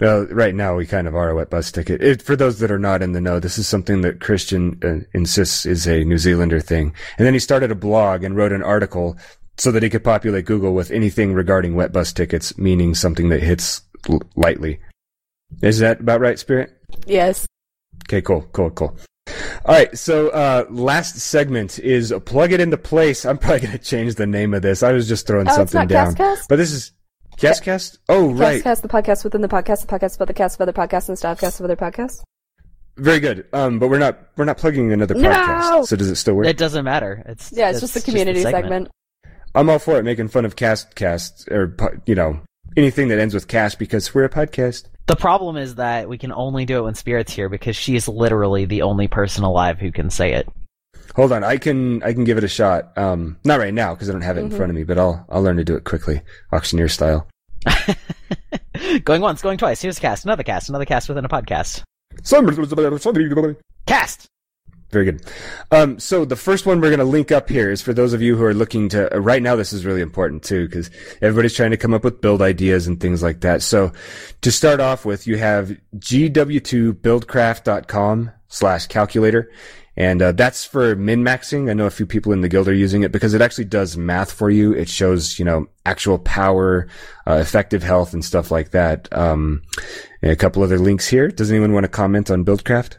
[0.00, 2.02] Well, right now we kind of are a wet bus ticket.
[2.02, 5.04] It, for those that are not in the know, this is something that Christian uh,
[5.12, 6.94] insists is a New Zealander thing.
[7.18, 9.18] And then he started a blog and wrote an article
[9.58, 13.42] so that he could populate Google with anything regarding wet bus tickets, meaning something that
[13.42, 14.80] hits l- lightly.
[15.62, 16.70] Is that about right, Spirit?
[17.06, 17.46] Yes.
[18.08, 18.96] Okay, cool, cool, cool.
[19.66, 23.26] All right, so uh, last segment is plug it into place.
[23.26, 24.82] I'm probably going to change the name of this.
[24.82, 26.46] I was just throwing Oh, it's something not down, Castcast?
[26.48, 26.92] but this is
[27.40, 27.98] Castcast.
[28.08, 28.62] Oh, right.
[28.62, 31.16] Cast, the podcast within the podcast, the podcast about the cast of other podcasts, and
[31.16, 32.22] the stopcast of other podcasts.
[32.96, 33.46] Very good.
[33.52, 35.30] Um, but we're not we're not plugging another No!
[35.30, 35.86] podcast.
[35.86, 36.46] So does it still work?
[36.46, 37.22] it doesn't matter.
[37.26, 38.88] It's Yeah, it's, just the community segment.
[39.54, 41.74] I'm all for it, making fun of cast cast or
[42.06, 42.40] you know
[42.76, 44.84] anything that ends with cast because we're a podcast.
[45.06, 48.06] The problem is that we can only do it when Spirit's here because she is
[48.06, 50.48] literally the only person alive who can say it.
[51.16, 52.96] Hold on, I can I can give it a shot.
[52.98, 54.56] Um, not right now because I don't have it in Mhm.
[54.56, 56.20] front of me, but I'll I'll learn to do it quickly,
[56.52, 57.26] auctioneer style.
[59.04, 59.82] going once, going twice.
[59.82, 61.82] Here's a cast, another cast, another cast within a podcast.
[63.86, 64.26] Cast.
[64.90, 65.22] Very good.
[65.70, 68.22] Um, so the first one we're going to link up here is for those of
[68.22, 70.90] you who are looking to, uh, right now this is really important too, because
[71.22, 73.62] everybody's trying to come up with build ideas and things like that.
[73.62, 73.92] So
[74.40, 79.52] to start off with, you have gw2buildcraft.com slash calculator.
[79.96, 81.68] And uh, that's for min maxing.
[81.68, 83.96] I know a few people in the guild are using it because it actually does
[83.96, 84.72] math for you.
[84.72, 86.88] It shows, you know, actual power,
[87.26, 89.08] uh, effective health and stuff like that.
[89.12, 89.62] Um,
[90.22, 91.28] and a couple other links here.
[91.28, 92.98] Does anyone want to comment on Buildcraft?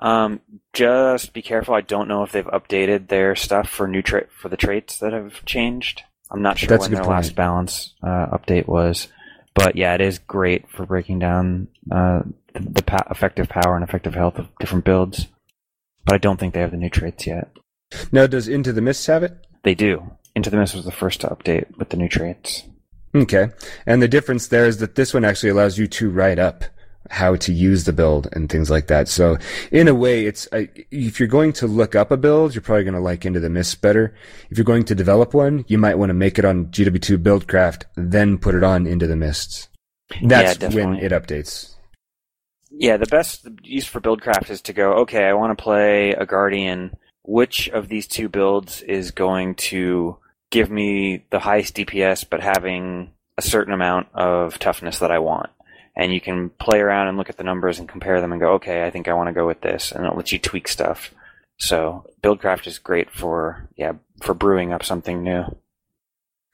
[0.00, 0.40] Um,
[0.72, 1.74] just be careful.
[1.74, 5.12] I don't know if they've updated their stuff for new tra- for the traits that
[5.12, 6.02] have changed.
[6.30, 7.10] I'm not sure That's when their point.
[7.10, 9.08] last balance uh, update was,
[9.54, 12.20] but yeah, it is great for breaking down uh,
[12.54, 15.26] the, the pa- effective power and effective health of different builds.
[16.04, 17.50] But I don't think they have the new traits yet.
[18.12, 19.46] Now, does Into the Mists have it?
[19.62, 20.12] They do.
[20.34, 22.64] Into the Mist was the first to update with the new traits.
[23.14, 23.48] Okay.
[23.86, 26.64] And the difference there is that this one actually allows you to write up
[27.08, 29.08] how to use the build and things like that.
[29.08, 29.36] So
[29.72, 32.94] in a way, it's, if you're going to look up a build, you're probably going
[32.94, 34.14] to like Into the Mist better.
[34.50, 37.84] If you're going to develop one, you might want to make it on GW2 Buildcraft,
[37.96, 39.68] then put it on Into the Mists.
[40.22, 41.69] That's Yeah, when it updates.
[42.80, 46.24] Yeah, the best use for Buildcraft is to go, okay, I want to play a
[46.24, 46.96] Guardian.
[47.22, 50.16] Which of these two builds is going to
[50.48, 55.50] give me the highest DPS but having a certain amount of toughness that I want?
[55.94, 58.52] And you can play around and look at the numbers and compare them and go,
[58.54, 59.92] okay, I think I want to go with this.
[59.92, 61.12] And it lets you tweak stuff.
[61.58, 63.92] So Buildcraft is great for, yeah,
[64.22, 65.54] for brewing up something new.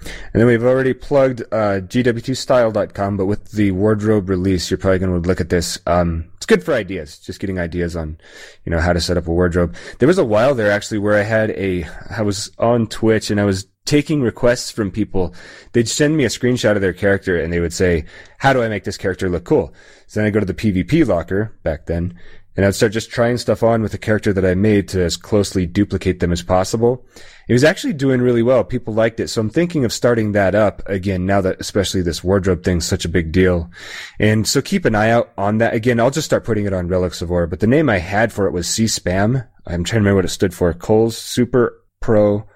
[0.01, 5.23] And then we've already plugged uh, GW2style.com, but with the wardrobe release, you're probably going
[5.23, 5.79] to look at this.
[5.87, 8.19] Um, it's good for ideas, just getting ideas on,
[8.65, 9.75] you know, how to set up a wardrobe.
[9.99, 13.41] There was a while there actually where I had a, I was on Twitch and
[13.41, 15.35] I was taking requests from people.
[15.73, 18.05] They'd send me a screenshot of their character and they would say,
[18.39, 19.73] how do I make this character look cool?
[20.07, 22.19] So then I go to the PvP locker back then
[22.57, 25.17] and I'd start just trying stuff on with the character that I made to as
[25.17, 27.05] closely duplicate them as possible.
[27.49, 28.65] It was actually doing really well.
[28.65, 29.29] People liked it.
[29.29, 33.05] So I'm thinking of starting that up again now that especially this wardrobe thing's such
[33.05, 33.71] a big deal.
[34.19, 35.75] And so keep an eye out on that.
[35.75, 38.33] Again, I'll just start putting it on Relics of Orr, but the name I had
[38.33, 39.47] for it was C-Spam.
[39.67, 40.73] I'm trying to remember what it stood for.
[40.73, 42.49] Cole's Super Pro,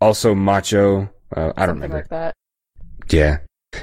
[0.00, 1.10] also Macho.
[1.34, 1.96] Uh, I don't Something remember.
[1.96, 2.34] like that.
[3.10, 3.38] Yeah.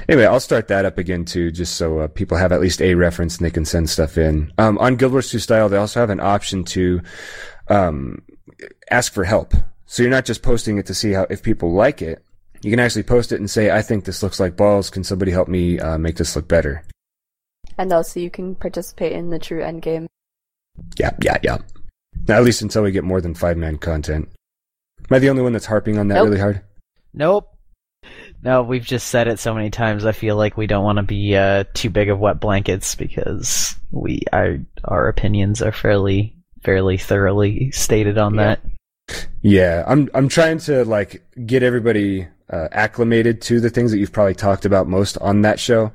[0.08, 2.94] Anyway, I'll start that up again too, just so uh, people have at least a
[2.94, 4.52] reference and they can send stuff in.
[4.58, 7.00] Um, on Guild Wars 2 Style, they also have an option to
[7.68, 8.22] um,
[8.90, 9.54] ask for help.
[9.86, 12.24] So you're not just posting it to see how if people like it.
[12.62, 14.88] You can actually post it and say, "I think this looks like balls.
[14.88, 16.84] Can somebody help me uh, make this look better?"
[17.76, 20.06] And also, you can participate in the true endgame.
[20.96, 21.58] Yeah, yeah, yeah.
[22.28, 24.28] Now, at least until we get more than five man content.
[25.10, 26.24] Am I the only one that's harping on that Nope.
[26.26, 26.62] really hard?
[27.12, 27.51] Nope.
[28.42, 30.04] No, we've just said it so many times.
[30.04, 33.76] I feel like we don't want to be uh, too big of wet blankets because
[33.92, 38.56] we our our opinions are fairly fairly thoroughly stated on Yeah.
[39.08, 39.24] that.
[39.42, 44.12] Yeah, I'm I'm trying to like get everybody uh, acclimated to the things that you've
[44.12, 45.92] probably talked about most on that show.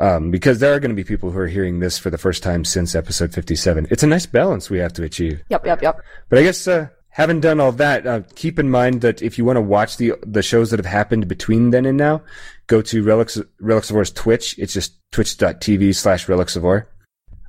[0.00, 2.40] Um, because there are going to be people who are hearing this for the first
[2.44, 3.88] time since episode 57.
[3.90, 5.42] It's a nice balance we have to achieve.
[5.48, 6.00] Yep, yep, yep.
[6.28, 6.86] But I guess, uh,
[7.18, 10.14] having done all that, uh, keep in mind that if you want to watch the,
[10.24, 12.22] the shows that have happened between then and now,
[12.68, 14.56] go to Relics, War's Twitch.
[14.56, 16.88] It's just twitch.tv slash Relics of Orr.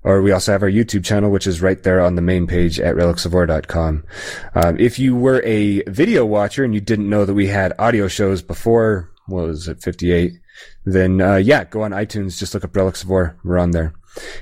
[0.01, 2.79] Or we also have our YouTube channel, which is right there on the main page
[2.79, 4.03] at relicsoforr.com.
[4.55, 8.07] Um, if you were a video watcher and you didn't know that we had audio
[8.07, 10.33] shows before, what was it, 58,
[10.85, 13.37] then, uh, yeah, go on iTunes, just look up Relics of Orr.
[13.43, 13.93] We're on there.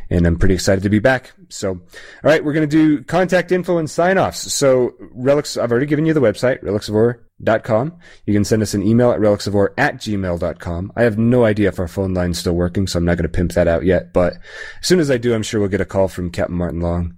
[0.10, 1.34] And I'm pretty excited to be back.
[1.50, 1.80] So, all
[2.24, 4.52] right, we're going to do contact info and sign offs.
[4.54, 7.98] So, Relics, I've already given you the website, relicsoforr.com.
[8.26, 10.94] You can send us an email at relicsoforr at gmail.com.
[10.96, 13.36] I have no idea if our phone line's still working, so I'm not going to
[13.36, 14.14] pimp that out yet.
[14.14, 14.34] But
[14.82, 17.16] as soon as I do, I'm sure we'll get a call from Captain Martin Long.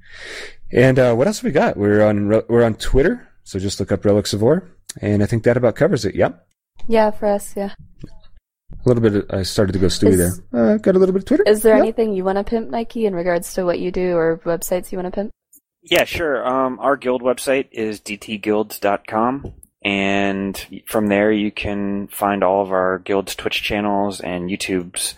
[0.71, 1.77] And, uh, what else have we got?
[1.77, 3.27] We're on, we're on Twitter.
[3.43, 4.43] So just look up Relics of
[5.01, 6.15] And I think that about covers it.
[6.15, 6.45] Yep.
[6.87, 7.73] Yeah, for us, yeah.
[8.89, 10.73] A little bit, of, I started to go stewy Is- there.
[10.73, 11.43] Uh, got a little bit of Twitter.
[11.45, 11.83] Is there Yep.
[11.83, 14.97] anything you want to pimp, Nike, in regards to what you do or websites you
[14.97, 15.31] want to pimp?
[15.83, 16.45] Yeah, sure.
[16.47, 19.53] Um, our guild website is dtguilds.com,
[19.83, 25.13] and from there you can find all of our guild's Twitch channels and YouTubes.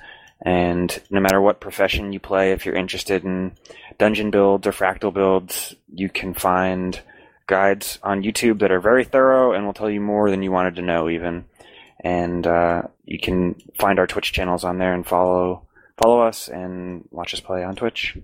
[0.46, 3.54] And no matter what profession you play, if you're interested in
[3.98, 7.00] dungeon builds or fractal builds, you can find
[7.48, 10.76] guides on YouTube that are very thorough and will tell you more than you wanted
[10.76, 11.46] to know, even.
[12.04, 15.68] And uh, you can find our Twitch channels on there and follow
[16.02, 18.18] follow us and watch us play on Twitch.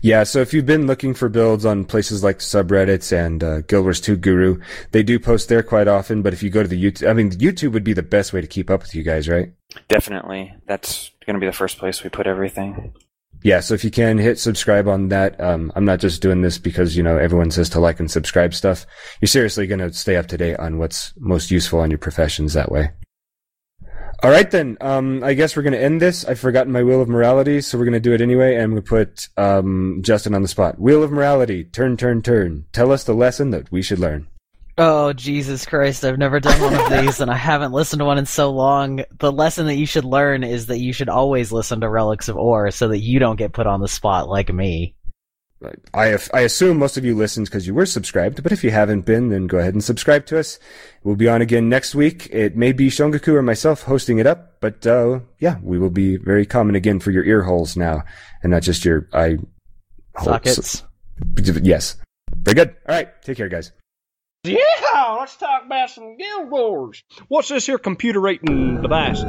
[0.00, 3.84] Yeah, so if you've been looking for builds on places like subreddits and uh, Guild
[3.84, 4.60] Wars 2 Guru,
[4.92, 6.22] they do post there quite often.
[6.22, 8.40] But if you go to the YouTube, I mean, YouTube would be the best way
[8.40, 9.52] to keep up with you guys, right?
[9.88, 10.54] Definitely.
[10.66, 12.94] That's going to be the first place we put everything.
[13.42, 16.58] Yeah, so if you can hit subscribe on that, um, I'm not just doing this
[16.58, 18.86] because, you know, everyone says to like and subscribe stuff.
[19.20, 22.54] You're seriously going to stay up to date on what's most useful on your professions
[22.54, 22.90] that way.
[24.20, 24.76] All right then.
[24.80, 26.24] Um, I guess we're gonna end this.
[26.24, 28.82] I've forgotten my wheel of morality, so we're gonna do it anyway, and I'm gonna
[28.82, 30.80] put um, Justin on the spot.
[30.80, 31.64] Wheel of morality.
[31.64, 32.64] Turn, turn, turn.
[32.72, 34.26] Tell us the lesson that we should learn.
[34.80, 38.16] Oh, Jesus Christ, I've never done one of these and I haven't listened to one
[38.16, 39.02] in so long.
[39.18, 42.36] The lesson that you should learn is that you should always listen to Relics of
[42.36, 44.94] Orr so that you don't get put on the spot like me.
[45.92, 49.02] I I assume most of you listened because you were subscribed, but if you haven't
[49.02, 50.58] been, then go ahead and subscribe to us.
[51.02, 52.28] We'll be on again next week.
[52.30, 56.16] It may be Shongaku or myself hosting it up, but uh, yeah, we will be
[56.16, 58.04] very common again for your ear holes now,
[58.42, 59.38] and not just your eye
[60.22, 60.80] Sockets.
[60.80, 61.60] holes.
[61.62, 61.96] Yes,
[62.36, 62.76] very good.
[62.88, 63.72] All right, take care, guys.
[64.44, 67.02] Yeah, let's talk about some Guild Wars.
[67.26, 69.22] What's this here computer rating device?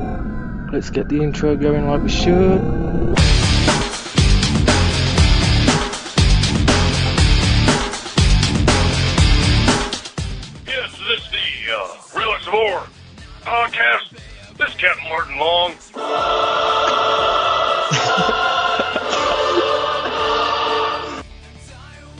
[0.71, 2.61] Let's get the intro going like we should.
[12.51, 12.87] Relics of Orr
[13.41, 14.11] podcast.
[14.57, 15.73] This is Captain Martin Long.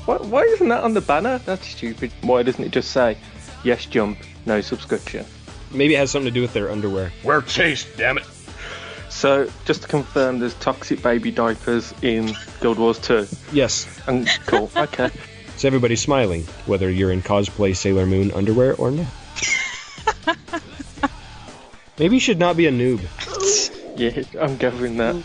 [0.06, 1.38] Why, why isn't that on the banner?
[1.40, 2.12] That's stupid.
[2.22, 3.18] Why doesn't it just say,
[3.64, 5.26] yes, jump, no subscription?
[5.72, 7.12] Maybe it has something to do with their underwear.
[7.24, 8.26] We're chased, damn it.
[9.10, 13.28] So, just to confirm, there's toxic baby diapers in Guild Wars 2.
[13.52, 13.88] Yes.
[14.08, 14.72] And cool.
[14.76, 15.10] okay.
[15.58, 19.08] So everybody's smiling, whether you're in cosplay Sailor Moon underwear or not.
[22.00, 23.02] Maybe you should not be a noob.
[23.96, 25.22] Yeah, I'm gathering that.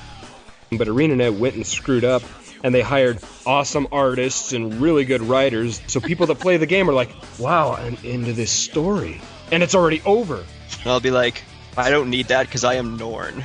[0.72, 2.22] But ArenaNet went and screwed up,
[2.64, 5.80] and they hired awesome artists and really good writers.
[5.86, 9.20] So people that play the game are like, "Wow, I'm into this story,"
[9.52, 10.38] and it's already over.
[10.38, 11.44] And I'll be like,
[11.76, 13.44] I don't need that because I am Norn.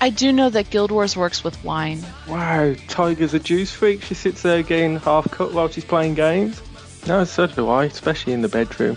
[0.00, 2.04] I do know that Guild Wars works with wine.
[2.28, 4.02] Wow, Tiger's a juice freak.
[4.02, 6.60] She sits there getting half cut while she's playing games.
[7.06, 8.96] No, so do I, especially in the bedroom.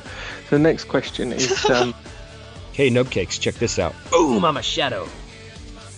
[0.50, 1.94] So the next question is, um,
[2.78, 3.96] Hey, Nubcakes, check this out.
[4.12, 5.10] Boom, I'm a shadow.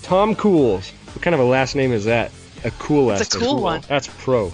[0.02, 0.90] Tom Cools.
[1.14, 2.32] What kind of a last name is that?
[2.64, 3.50] A cool It's last a name.
[3.50, 3.82] cool one.
[3.90, 4.54] That's pro.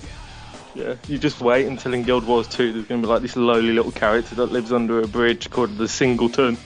[0.73, 3.35] yeah, you just wait until in Guild Wars 2 there's going to be like this
[3.35, 6.57] lowly little character that lives under a bridge called the Singleton.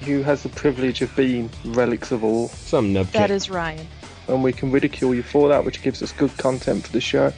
[0.00, 2.48] Who has the privilege of being relics of Orr.
[2.48, 3.12] Some nubcake.
[3.12, 3.86] That is Ryan.
[4.26, 7.32] And we can ridicule you for that, which gives us good content for the show.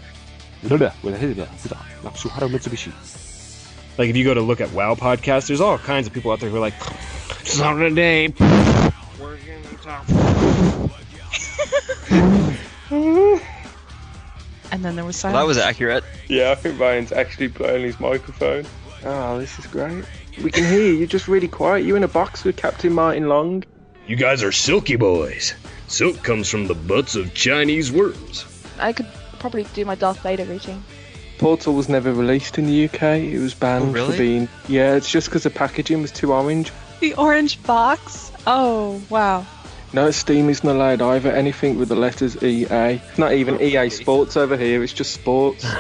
[3.98, 6.40] Like if you go to look at WoW podcasts, there's all kinds of people out
[6.40, 6.74] there who are like,
[7.44, 8.32] "Song of the day."
[14.72, 15.36] And then there was Well, silence.
[15.38, 16.04] that was accurate.
[16.28, 18.66] Yeah, I think Ryan's actually playing his microphone.
[19.04, 20.04] Oh, this is great.
[20.42, 20.92] We can hear you.
[20.94, 21.84] You're just really quiet.
[21.84, 23.64] You in a box with Captain Martin Long.
[24.06, 25.54] You guys are silky boys.
[25.88, 28.44] Silk comes from the butts of Chinese worms.
[28.78, 29.06] I could
[29.38, 30.82] probably do my Darth Vader routine.
[31.38, 33.02] Portal was never released in the UK.
[33.02, 34.12] It was banned Oh, really?
[34.12, 34.48] for being.
[34.68, 36.72] Yeah, it's just because the packaging was too orange.
[37.00, 38.32] The orange box?
[38.46, 39.44] Oh, wow.
[39.92, 41.30] No, Steam isn't allowed either.
[41.30, 43.00] Anything with the letters EA.
[43.18, 44.82] Not even EA Sports over here.
[44.82, 45.64] It's just sports.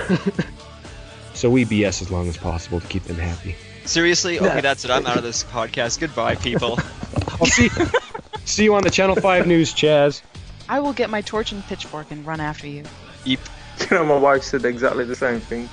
[1.34, 3.56] So we BS as long as possible to keep them happy.
[3.84, 4.40] Seriously?
[4.40, 4.90] Okay, that's it.
[4.90, 6.00] I'm out of this podcast.
[6.00, 6.78] Goodbye, people.
[7.28, 7.68] I'll see.
[8.46, 10.22] see you on the Channel Five News, Chaz.
[10.66, 12.84] I will get my torch and pitchfork and run after you.
[13.90, 15.68] you know, my wife said exactly the same thing.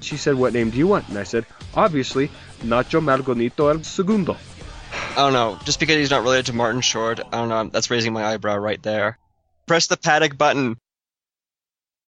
[0.00, 2.30] She said, "What name do you want?" And I said, "Obviously,
[2.62, 4.36] Nacho Malgonito El Segundo."
[5.12, 5.58] I don't know.
[5.64, 7.64] Just because he's not related to Martin Short, I don't know.
[7.64, 9.18] That's raising my eyebrow right there.
[9.66, 10.78] Press the paddock button.